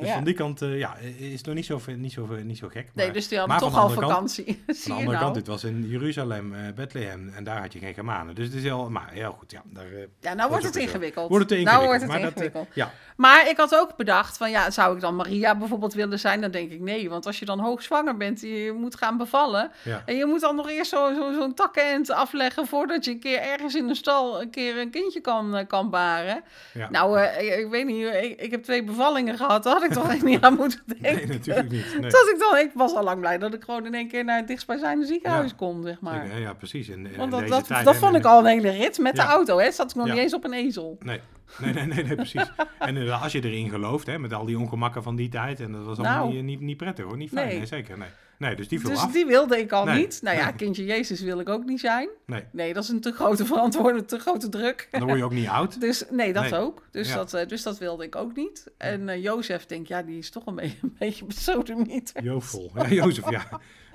Dus 0.00 0.10
van 0.10 0.24
die 0.24 0.34
kant 0.34 0.62
eh, 0.62 0.78
ja, 0.78 0.96
is 0.96 1.32
het 1.32 1.46
nog 1.46 1.54
niet 1.54 1.66
zo, 1.66 1.80
niet 1.96 2.12
zo, 2.12 2.26
niet 2.44 2.58
zo 2.58 2.68
gek. 2.68 2.90
Nee, 2.94 3.04
maar- 3.06 3.14
dus 3.14 3.28
die 3.28 3.38
hadden 3.38 3.58
toch 3.58 3.70
van 3.72 3.80
al 3.80 3.88
kant- 3.88 4.00
vakantie. 4.00 4.44
van 4.66 4.74
Zie 4.74 4.84
de 4.84 4.92
andere 4.92 5.10
nou? 5.12 5.22
kant, 5.22 5.34
dit 5.34 5.46
was 5.46 5.64
in 5.64 5.88
Jeruzalem, 5.88 6.54
eh, 6.54 6.60
Bethlehem, 6.74 7.28
en 7.34 7.44
daar 7.44 7.60
had 7.60 7.72
je 7.72 7.78
geen 7.78 7.94
Germanen. 7.94 8.34
Dus 8.34 8.46
het 8.46 8.54
is 8.54 8.62
heel, 8.62 8.90
maar 8.90 9.08
heel 9.12 9.32
goed, 9.32 9.50
ja. 9.50 9.62
Daar, 9.64 9.84
Ja, 10.20 10.34
nou 10.34 10.48
wordt 10.50 10.64
het 10.64 10.76
ingewikkeld. 10.76 11.28
wordt 11.28 11.50
het 11.50 11.58
te 11.58 11.64
Nou 11.64 11.82
ingewikkeld. 11.82 11.86
wordt 11.86 12.00
het 12.00 12.10
maar 12.10 12.20
ingewikkeld. 12.52 12.66
Dat, 12.66 12.74
ja, 12.74 12.92
Maar 13.18 13.48
ik 13.48 13.56
had 13.56 13.74
ook 13.74 13.96
bedacht 13.96 14.36
van 14.36 14.50
ja, 14.50 14.70
zou 14.70 14.94
ik 14.94 15.00
dan 15.00 15.16
Maria 15.16 15.54
bijvoorbeeld 15.56 15.94
willen 15.94 16.18
zijn? 16.18 16.40
Dan 16.40 16.50
denk 16.50 16.70
ik 16.70 16.80
nee, 16.80 17.08
want 17.10 17.26
als 17.26 17.38
je 17.38 17.44
dan 17.44 17.58
hoogzwanger 17.60 18.16
bent, 18.16 18.40
je 18.40 18.74
moet 18.78 18.94
gaan 18.96 19.16
bevallen. 19.16 19.70
ja. 19.84 20.02
En 20.06 20.16
je 20.16 20.26
moet 20.26 20.40
dan 20.40 20.56
nog 20.56 20.68
eerst 20.68 20.90
zo'n 20.90 21.14
zo, 21.14 21.32
zo'n 21.32 21.54
takkenend 21.54 22.10
afleggen 22.10 22.66
voordat 22.66 23.04
je 23.04 23.10
een 23.10 23.18
keer 23.20 23.40
ergens 23.40 23.74
in 23.74 23.86
de 23.86 23.94
stal 23.94 24.40
een 24.40 24.50
keer 24.50 24.78
een 24.78 24.90
kindje 24.90 25.20
kan, 25.20 25.56
eh, 25.56 25.66
kan 25.66 25.90
baren. 25.90 26.42
ja. 26.74 26.90
Nou, 26.90 27.18
eh, 27.18 27.46
ik, 27.46 27.58
ik 27.64 27.70
weet 27.70 27.86
niet, 27.86 28.06
ik, 28.22 28.40
ik 28.40 28.50
heb 28.50 28.62
twee 28.62 28.84
bevallingen 28.84 29.36
gehad, 29.36 29.62
daar 29.62 29.72
had 29.74 29.82
ik 29.84 29.92
toch 29.92 30.10
echt 30.10 30.22
niet 30.32 30.40
aan 30.42 30.54
moeten 30.56 30.82
denken. 30.86 31.14
nee, 31.14 31.26
natuurlijk 31.26 31.70
niet. 31.70 32.00
Nee. 32.00 32.10
Dat 32.10 32.28
ik 32.34 32.36
dan, 32.38 32.56
ik 32.58 32.70
was 32.74 32.94
al 32.94 33.02
lang 33.04 33.20
blij 33.20 33.38
dat 33.38 33.54
ik 33.54 33.62
gewoon 33.64 33.86
in 33.86 33.94
één 33.94 34.08
keer 34.08 34.24
naar 34.24 34.36
het 34.36 34.46
dichtstbijzijnde 34.48 35.06
ziekenhuis 35.06 35.50
Ja. 35.50 35.56
kon, 35.56 35.82
zeg 35.82 36.00
maar. 36.00 36.22
Zeker, 36.26 36.40
ja, 36.40 36.52
precies. 36.52 36.88
In, 36.88 37.06
in 37.06 37.16
Want 37.16 37.30
dat, 37.30 37.40
deze 37.40 37.52
dat, 37.52 37.66
tijd, 37.66 37.84
dat 37.84 37.94
en 37.94 38.00
vond 38.00 38.14
ik 38.14 38.24
al 38.24 38.38
een 38.38 38.46
hele 38.46 38.70
rit 38.70 38.98
met 38.98 39.16
Ja. 39.16 39.24
de 39.24 39.30
auto, 39.30 39.58
hè. 39.58 39.70
Zat 39.70 39.90
ik 39.90 39.96
nog 39.96 40.06
Ja. 40.06 40.12
niet 40.12 40.22
eens 40.22 40.34
op 40.34 40.44
een 40.44 40.52
ezel. 40.52 40.96
Nee, 41.00 41.20
nee, 41.58 41.72
nee, 41.72 41.86
nee, 41.86 42.04
nee, 42.04 42.14
precies. 42.14 42.50
en 42.78 43.20
als 43.20 43.32
je 43.32 43.44
erin 43.44 43.70
gelooft, 43.70 44.06
hè, 44.06 44.18
met 44.18 44.32
al 44.32 44.44
die 44.44 44.58
ongemakken 44.58 45.02
van 45.02 45.16
die 45.16 45.28
tijd, 45.28 45.60
en 45.60 45.72
dat 45.72 45.84
was 45.84 45.98
allemaal 45.98 46.18
Nou. 46.24 46.34
niet, 46.34 46.44
niet, 46.44 46.60
niet 46.60 46.76
prettig 46.76 47.04
hoor, 47.04 47.16
niet 47.16 47.30
fijn, 47.30 47.46
nee, 47.46 47.56
Nee. 47.56 47.66
zeker, 47.66 47.98
nee. 47.98 48.08
Nee, 48.38 48.56
dus 48.56 48.68
die 48.68 48.80
viel 48.80 48.88
Dus 48.90 48.98
af. 48.98 49.12
die 49.12 49.26
wilde 49.26 49.58
ik 49.58 49.72
al 49.72 49.84
Nee. 49.84 49.98
niet. 49.98 50.20
Nou 50.22 50.36
ja, 50.36 50.50
kindje 50.50 50.84
Jezus 50.84 51.20
wil 51.20 51.40
ik 51.40 51.48
ook 51.48 51.64
niet 51.64 51.80
zijn. 51.80 52.08
Nee, 52.26 52.42
Nee, 52.52 52.72
dat 52.74 52.82
is 52.82 52.88
een 52.88 53.00
te 53.00 53.12
grote 53.12 53.46
verantwoording, 53.46 54.08
te 54.08 54.18
grote 54.18 54.48
druk. 54.48 54.88
dan 54.90 55.04
word 55.04 55.18
je 55.18 55.24
ook 55.24 55.32
niet 55.32 55.48
oud. 55.48 55.80
Dus 55.80 56.04
nee, 56.10 56.32
dat 56.32 56.54
ook. 56.54 56.86
Dus, 56.90 57.08
Ja. 57.08 57.14
dat, 57.14 57.34
eh, 57.34 57.46
dus 57.46 57.62
dat 57.62 57.78
wilde 57.78 58.04
ik 58.04 58.16
ook 58.16 58.36
niet. 58.36 58.66
En 58.76 59.08
eh 59.08 59.22
Jozef 59.22 59.66
denk 59.66 59.86
ja, 59.86 60.02
die 60.02 60.18
is 60.18 60.30
toch 60.30 60.46
een 60.46 60.54
beetje, 60.54 60.76
een 60.82 60.96
beetje 60.98 61.24
besodemiet. 61.24 62.12
Jovel. 62.22 62.70
Ja, 62.74 62.88
Jozef, 62.88 63.30
ja. 63.30 63.46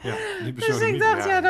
ja 0.02 0.16
die 0.44 0.54
Dus 0.68 0.80
ik 0.82 1.00
dacht, 1.00 1.26
ja, 1.26 1.38
ik 1.38 1.44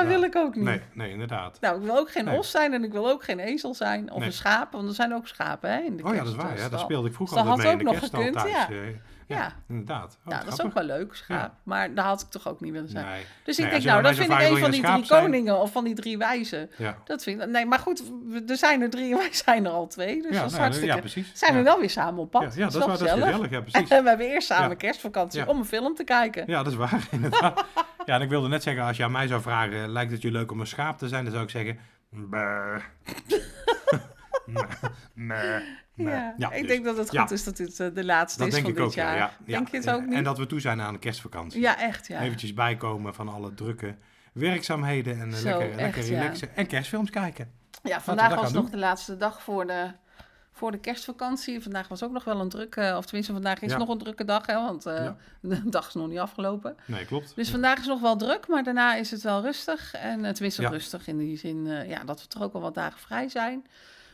ook 0.44 0.56
niet. 0.56 0.64
Nee, 0.64 0.82
nee, 0.94 1.12
inderdaad. 1.12 1.58
Nou, 1.62 1.78
ik 1.78 1.84
wil 1.86 1.98
ook 1.98 2.12
geen 2.12 2.26
Nee. 2.26 2.38
os 2.38 2.52
zijn 2.52 2.74
en 2.74 2.84
ik 2.84 2.92
wil 2.92 3.10
ook 3.10 3.24
geen 3.24 3.40
ezel 3.40 3.74
zijn. 3.74 4.12
Of 4.12 4.18
Nee. 4.18 4.28
een 4.28 4.34
schaap, 4.34 4.72
want 4.72 4.88
er 4.88 4.94
zijn 4.96 5.14
ook 5.14 5.28
schapen 5.28 5.70
hè, 5.72 5.80
in 5.80 5.98
de 5.98 6.04
Oh 6.04 6.14
ja, 6.14 6.18
dat 6.20 6.28
is 6.28 6.34
waar. 6.36 6.42
Ja, 6.44 6.48
kerststal. 6.50 6.70
daar 6.78 6.80
speelde 6.80 7.08
ik 7.08 7.14
vroeger 7.14 7.36
Dus 7.38 7.46
dat 7.46 7.54
altijd 7.58 7.78
mee 7.80 7.86
had 7.88 7.96
in 7.96 8.02
de 8.02 8.08
ook 8.08 8.12
nog 8.12 8.24
kerststal 8.34 8.44
gekund, 8.54 8.68
thuis. 8.70 8.92
ja. 8.94 9.00
Ja, 9.28 9.38
Ja. 9.38 9.52
inderdaad. 9.70 10.18
Oh, 10.26 10.34
ja, 10.34 10.44
dat 10.44 10.54
is 10.54 10.62
ook 10.62 10.74
wel 10.74 10.84
leuk, 10.84 11.16
schaap. 11.16 11.54
Maar 11.64 11.94
daar 11.94 12.06
had 12.06 12.22
ik 12.22 12.28
toch 12.30 12.48
ook 12.48 12.62
niet 12.62 12.72
willen 12.72 12.90
zijn. 12.90 13.06
Nee. 13.06 13.26
Dus 13.44 13.60
ik 13.60 13.70
denk, 13.70 13.84
nou, 13.84 14.02
dat 14.02 14.16
vind 14.16 14.32
ik 14.32 14.40
een 14.40 14.58
van 14.58 14.72
die 14.72 14.82
drie 14.82 15.06
zijn? 15.06 15.24
koningen 15.24 15.60
of 15.60 15.72
van 15.72 15.84
die 15.84 15.96
drie 15.96 16.18
wijzen. 16.18 16.70
Ja. 16.78 16.98
Dat 17.06 17.24
vind 17.24 17.42
ik, 17.42 17.48
nee, 17.50 17.66
maar 17.66 17.80
goed, 17.80 18.04
er 18.48 18.58
zijn 18.58 18.82
er 18.82 18.90
drie 18.90 19.12
en 19.12 19.18
wij 19.24 19.34
zijn 19.34 19.66
er 19.66 19.72
al 19.72 19.88
twee. 19.88 20.22
Dus 20.22 20.32
Ja, 20.32 20.38
dat 20.38 20.46
is 20.46 20.52
nou, 20.52 20.64
hartstikke... 20.64 20.94
ja, 20.96 21.00
precies. 21.02 21.32
zijn 21.34 21.56
we 21.56 21.62
wel 21.62 21.80
weer 21.80 21.90
samen 21.90 22.20
op 22.22 22.32
pad. 22.32 22.56
Ja, 22.56 22.64
dat 22.64 22.74
is 22.76 22.86
wel 22.86 22.90
gezellig. 22.98 23.50
Ja, 23.50 23.62
precies. 23.62 23.90
En 23.90 24.02
we 24.04 24.10
hebben 24.10 24.28
eerst 24.28 24.48
samen 24.48 24.78
kerstvakantie 24.78 25.48
om 25.48 25.58
een 25.58 25.66
film 25.66 25.96
te 25.96 26.04
kijken. 26.04 26.44
Ja, 26.48 26.64
dat 26.64 26.72
is 26.72 26.78
waar, 26.78 27.08
inderdaad. 27.12 27.66
Ja, 28.06 28.16
en 28.16 28.22
ik 28.22 28.30
wilde 28.30 28.48
net 28.48 28.64
zeggen, 28.64 28.84
als 28.84 28.98
je 28.98 29.04
aan 29.04 29.12
mij 29.12 29.28
zou 29.28 29.42
vragen, 29.42 29.90
lijkt 29.92 30.12
het 30.12 30.22
je 30.22 30.32
leuk 30.32 30.52
om 30.52 30.60
een 30.60 30.68
schaap 30.68 30.98
te 30.98 31.08
zijn? 31.08 31.24
Dan 31.24 31.32
zou 31.34 31.44
ik 31.46 31.50
zeggen, 31.50 31.80
"Bah." 32.10 32.82
Nee, 34.46 34.64
nee, 35.14 35.64
Ja, 35.96 36.34
Ja, 36.38 36.52
ik 36.52 36.60
dus 36.60 36.68
denk 36.72 36.86
dat 36.86 36.98
het 36.98 37.18
goed 37.18 37.32
is 37.32 37.44
dat 37.44 37.58
dit 37.58 37.80
eh, 37.80 37.88
de 37.94 38.06
laatste 38.06 38.40
dat 38.40 38.48
is 38.48 38.54
denk 38.54 38.66
van 38.66 38.74
ik 38.74 38.80
dit 38.80 38.88
ook, 38.88 38.94
jaar. 38.94 39.16
ja, 39.18 39.32
ja. 39.46 39.54
Denk 39.58 39.68
je 39.70 39.78
het 39.78 39.86
En- 39.86 39.96
ook 39.96 40.06
niet? 40.06 40.14
En 40.14 40.24
dat 40.24 40.38
we 40.38 40.46
toe 40.46 40.60
zijn 40.60 40.82
aan 40.82 40.94
de 40.94 41.00
kerstvakantie. 41.00 41.62
Ja, 41.62 41.80
echt 41.80 42.08
ja. 42.08 42.22
Eventjes 42.22 42.54
bijkomen 42.54 43.14
van 43.14 43.30
alle 43.30 43.54
drukke 43.54 43.96
werkzaamheden 44.34 45.20
en 45.20 45.30
eh, 45.32 45.36
Zo, 45.38 45.46
lekker, 45.48 45.70
echt, 45.70 45.76
lekker 45.80 46.04
relaxen. 46.04 46.56
En 46.56 46.68
kerstfilms 46.68 47.10
kijken. 47.10 47.52
Ja, 47.84 48.02
vandaag 48.02 48.36
was 48.36 48.52
nog 48.52 48.62
doen. 48.64 48.72
de 48.72 48.78
laatste 48.78 49.18
dag 49.18 49.42
voor 49.42 49.68
de, 49.68 49.92
voor 50.52 50.72
de 50.72 50.80
kerstvakantie. 50.80 51.62
Vandaag 51.62 51.88
was 51.88 52.04
ook 52.04 52.12
nog 52.12 52.24
wel 52.24 52.40
een 52.40 52.50
drukke, 52.50 52.94
of 52.98 53.06
tenminste 53.06 53.34
vandaag 53.34 53.62
is 53.62 53.72
Ja. 53.72 53.78
nog 53.78 53.90
een 53.90 53.98
drukke 53.98 54.26
dag, 54.26 54.46
hè, 54.46 54.54
want 54.54 54.86
eh, 54.86 54.96
Ja. 55.04 55.16
de 55.42 55.70
dag 55.70 55.88
is 55.88 55.94
nog 55.94 56.08
niet 56.08 56.20
afgelopen. 56.20 56.76
Nee, 56.86 57.06
klopt. 57.06 57.36
Dus 57.36 57.50
vandaag 57.50 57.80
is 57.80 57.86
nog 57.86 58.02
wel 58.02 58.16
druk, 58.16 58.48
maar 58.48 58.64
daarna 58.64 58.96
is 58.96 59.12
het 59.12 59.22
wel 59.22 59.42
rustig. 59.42 59.94
En 59.94 60.34
tenminste 60.34 60.68
rustig 60.68 61.08
in 61.08 61.18
die 61.18 61.38
zin 61.38 61.66
ja, 61.88 62.04
dat 62.04 62.22
we 62.22 62.28
toch 62.28 62.42
ook 62.44 62.54
al 62.54 62.62
wat 62.62 62.76
dagen 62.76 63.00
vrij 63.00 63.30
zijn. 63.30 63.66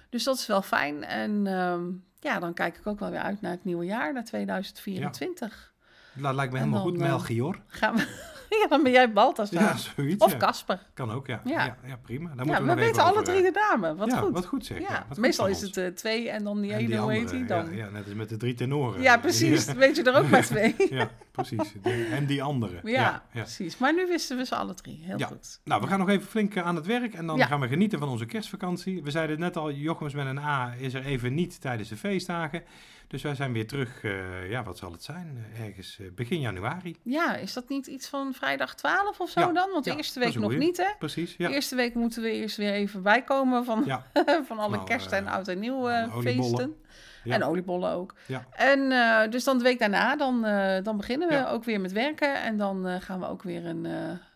Dus 0.09 0.23
dat 0.23 0.37
is 0.37 0.47
wel 0.47 0.61
fijn. 0.61 1.03
En 1.03 1.47
ehm, 1.47 1.83
ja, 2.19 2.39
dan 2.39 2.53
kijk 2.53 2.77
ik 2.77 2.87
ook 2.87 2.99
wel 2.99 3.09
weer 3.09 3.19
uit 3.19 3.41
naar 3.41 3.51
het 3.51 3.63
nieuwe 3.63 3.85
jaar, 3.85 4.13
naar 4.13 4.25
2024. 4.25 5.73
Dat 6.13 6.35
lijkt 6.35 6.51
me 6.51 6.57
helemaal 6.57 6.83
dan, 6.83 6.91
goed, 6.91 6.99
Melchior. 6.99 7.61
Gaan 7.67 7.95
we, 7.95 8.37
Ja, 8.61 8.67
dan 8.67 8.83
ben 8.83 8.91
jij. 8.91 9.11
Ja, 9.49 9.77
zoiets. 9.77 10.23
of 10.25 10.31
ja. 10.31 10.37
Kasper. 10.37 10.79
Kan 10.93 11.11
ook, 11.11 11.27
ja. 11.27 11.41
Ja. 11.45 11.65
Ja, 11.65 11.77
ja, 11.85 11.95
prima. 12.01 12.29
Daar 12.35 12.45
Ja, 12.45 12.51
moeten 12.59 12.75
we 12.75 12.81
weten 12.81 13.03
alle 13.03 13.21
drie 13.21 13.37
eh, 13.37 13.53
de 13.53 13.67
namen. 13.69 13.97
Wat 13.97 14.11
ja, 14.11 14.17
goed. 14.17 14.33
wat 14.33 14.45
goed 14.45 14.65
zeg. 14.65 14.79
Ja, 14.79 14.85
Ja, 14.89 15.05
wat 15.09 15.17
meestal 15.17 15.47
is 15.47 15.61
het 15.61 15.77
eh, 15.77 15.87
twee 15.87 16.29
en 16.29 16.43
dan 16.43 16.61
die 16.61 16.73
En 16.73 16.79
ene, 16.79 16.97
hoe 16.97 17.11
heet 17.11 17.29
die 17.29 17.45
dan? 17.45 17.65
Ja, 17.65 17.71
Ja, 17.71 17.77
ja, 17.85 17.89
net 17.91 18.05
als 18.05 18.13
met 18.13 18.29
de 18.29 18.37
drie 18.37 18.53
tenoren. 18.53 19.19
precies. 19.21 19.65
Weet 19.73 19.95
je 19.95 20.03
er 20.03 20.17
ook 20.17 20.29
maar 20.29 20.45
twee. 20.55 20.75
Ja, 20.89 21.09
precies. 21.31 21.73
En 22.11 22.25
die 22.25 22.43
andere. 22.43 22.79
Ja, 22.89 22.99
ja. 23.01 23.23
precies. 23.41 23.77
Maar 23.77 23.93
nu 23.93 24.07
wisten 24.07 24.37
we 24.37 24.45
ze 24.45 24.55
alle 24.55 24.73
drie. 24.73 24.99
Heel 25.03 25.17
Ja. 25.17 25.27
goed. 25.27 25.59
Nou, 25.63 25.81
we 25.81 25.87
gaan 25.87 25.99
nog 25.99 26.09
even 26.09 26.27
flink 26.27 26.55
eh, 26.55 26.65
aan 26.65 26.75
het 26.75 26.85
werk 26.85 27.13
en 27.13 27.25
dan 27.27 27.37
Ja. 27.37 27.45
gaan 27.45 27.59
we 27.59 27.67
genieten 27.67 27.99
van 27.99 28.09
onze 28.09 28.25
kerstvakantie. 28.25 29.03
We 29.03 29.11
zeiden 29.11 29.39
net 29.39 29.57
al, 29.57 29.71
Jochems 29.71 30.13
met 30.13 30.25
een 30.25 30.37
A 30.39 30.73
is 30.77 30.93
er 30.93 31.05
even 31.05 31.33
niet 31.33 31.61
tijdens 31.61 31.89
de 31.89 31.97
feestdagen. 31.97 32.63
Dus 33.09 33.21
wij 33.21 33.35
zijn 33.35 33.53
weer 33.53 33.67
terug, 33.67 34.03
eh, 34.03 34.49
ja, 34.49 34.63
wat 34.63 34.77
zal 34.77 34.91
het 34.91 35.03
zijn? 35.03 35.45
Eh, 35.53 35.65
Ergens 35.65 35.99
eh, 35.99 36.05
begin 36.15 36.39
januari. 36.39 36.95
Ja, 37.03 37.35
is 37.35 37.53
dat 37.53 37.69
niet 37.69 37.87
iets 37.87 38.07
van 38.09 38.33
vrijdag 38.33 38.75
12 38.75 39.19
of 39.19 39.29
zo 39.29 39.39
Ja, 39.39 39.51
dan? 39.51 39.69
Want 39.71 39.83
de 39.83 39.89
ja, 39.89 39.97
eerste 39.97 40.19
week 40.19 40.35
nog 40.35 40.55
niet, 40.55 40.77
hè? 40.77 40.87
Precies, 40.99 41.37
De 41.37 41.43
ja. 41.43 41.49
eerste 41.49 41.75
week 41.75 41.93
moeten 41.93 42.21
we 42.21 42.31
eerst 42.31 42.57
weer 42.57 42.71
even 42.73 43.01
bijkomen 43.03 43.65
van, 43.65 43.83
van 44.47 44.59
alle 44.59 44.75
Nou, 44.75 44.85
kerst- 44.87 45.11
en 45.11 45.27
oud 45.27 45.47
en 45.47 45.59
nieuw 45.59 45.87
feesten. 46.21 46.75
Ja. 47.23 47.33
En 47.35 47.43
oliebollen 47.43 47.91
ook. 47.91 48.13
Ja. 48.25 48.45
En 48.51 48.89
dus 49.29 49.43
dan 49.43 49.57
de 49.57 49.63
week 49.63 49.79
daarna, 49.79 50.15
dan, 50.15 50.41
dan 50.83 50.97
beginnen 50.97 51.27
we 51.27 51.33
Ja. 51.33 51.49
ook 51.49 51.63
weer 51.63 51.81
met 51.81 51.91
werken. 51.91 52.41
En 52.41 52.57
dan 52.57 53.01
gaan 53.01 53.19
we 53.19 53.27
ook 53.27 53.43
weer 53.43 53.65
een 53.65 53.87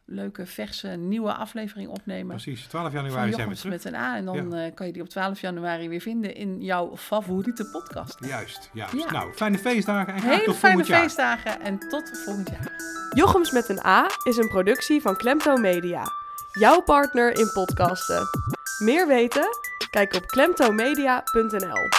leuke, 0.06 0.46
verse, 0.46 0.88
nieuwe 0.88 1.34
aflevering 1.34 1.90
opnemen. 1.90 2.28
precies. 2.28 2.66
12 2.66 2.92
Van 2.92 3.02
januari 3.04 3.34
zijn 3.34 3.50
we 3.50 3.56
terug. 3.56 3.72
met 3.72 3.86
een 3.86 3.96
A. 3.96 4.16
En 4.16 4.26
dan 4.26 4.54
eh, 4.54 4.74
kan 4.76 4.88
je 4.88 4.94
die 4.94 5.02
op 5.02 5.10
12 5.10 5.42
januari 5.42 5.90
weer 5.90 6.02
vinden 6.02 6.36
in 6.36 6.62
jouw 6.62 6.98
favoriete 6.98 7.66
podcast. 7.72 8.18
Juist, 8.26 8.70
juist. 8.74 8.94
Ja. 8.94 9.12
Nou, 9.12 9.34
fijne 9.34 9.58
feestdagen 9.58 10.14
en 10.14 10.20
graag 10.20 10.32
Hele 10.34 10.46
tot 10.46 10.56
fijne 10.56 10.76
volgend 10.76 10.88
jaar. 10.88 11.02
feestdagen 11.02 11.62
en 11.62 11.80
tot 11.80 12.12
volgend 12.26 12.50
jaar. 12.50 12.72
Jochems 13.16 13.52
met 13.52 13.70
een 13.70 13.86
A 13.86 14.06
is 14.24 14.38
een 14.38 14.48
productie 14.48 15.02
van 15.02 15.16
Klemto 15.18 15.56
Media. 15.58 16.04
Jouw 16.60 16.82
partner 16.82 17.38
in 17.38 17.50
podcasten. 17.54 18.22
Meer 18.84 19.08
weten? 19.08 19.48
Kijk 19.92 20.14
op 20.16 20.26
klemtomedia.nl. 20.26 21.90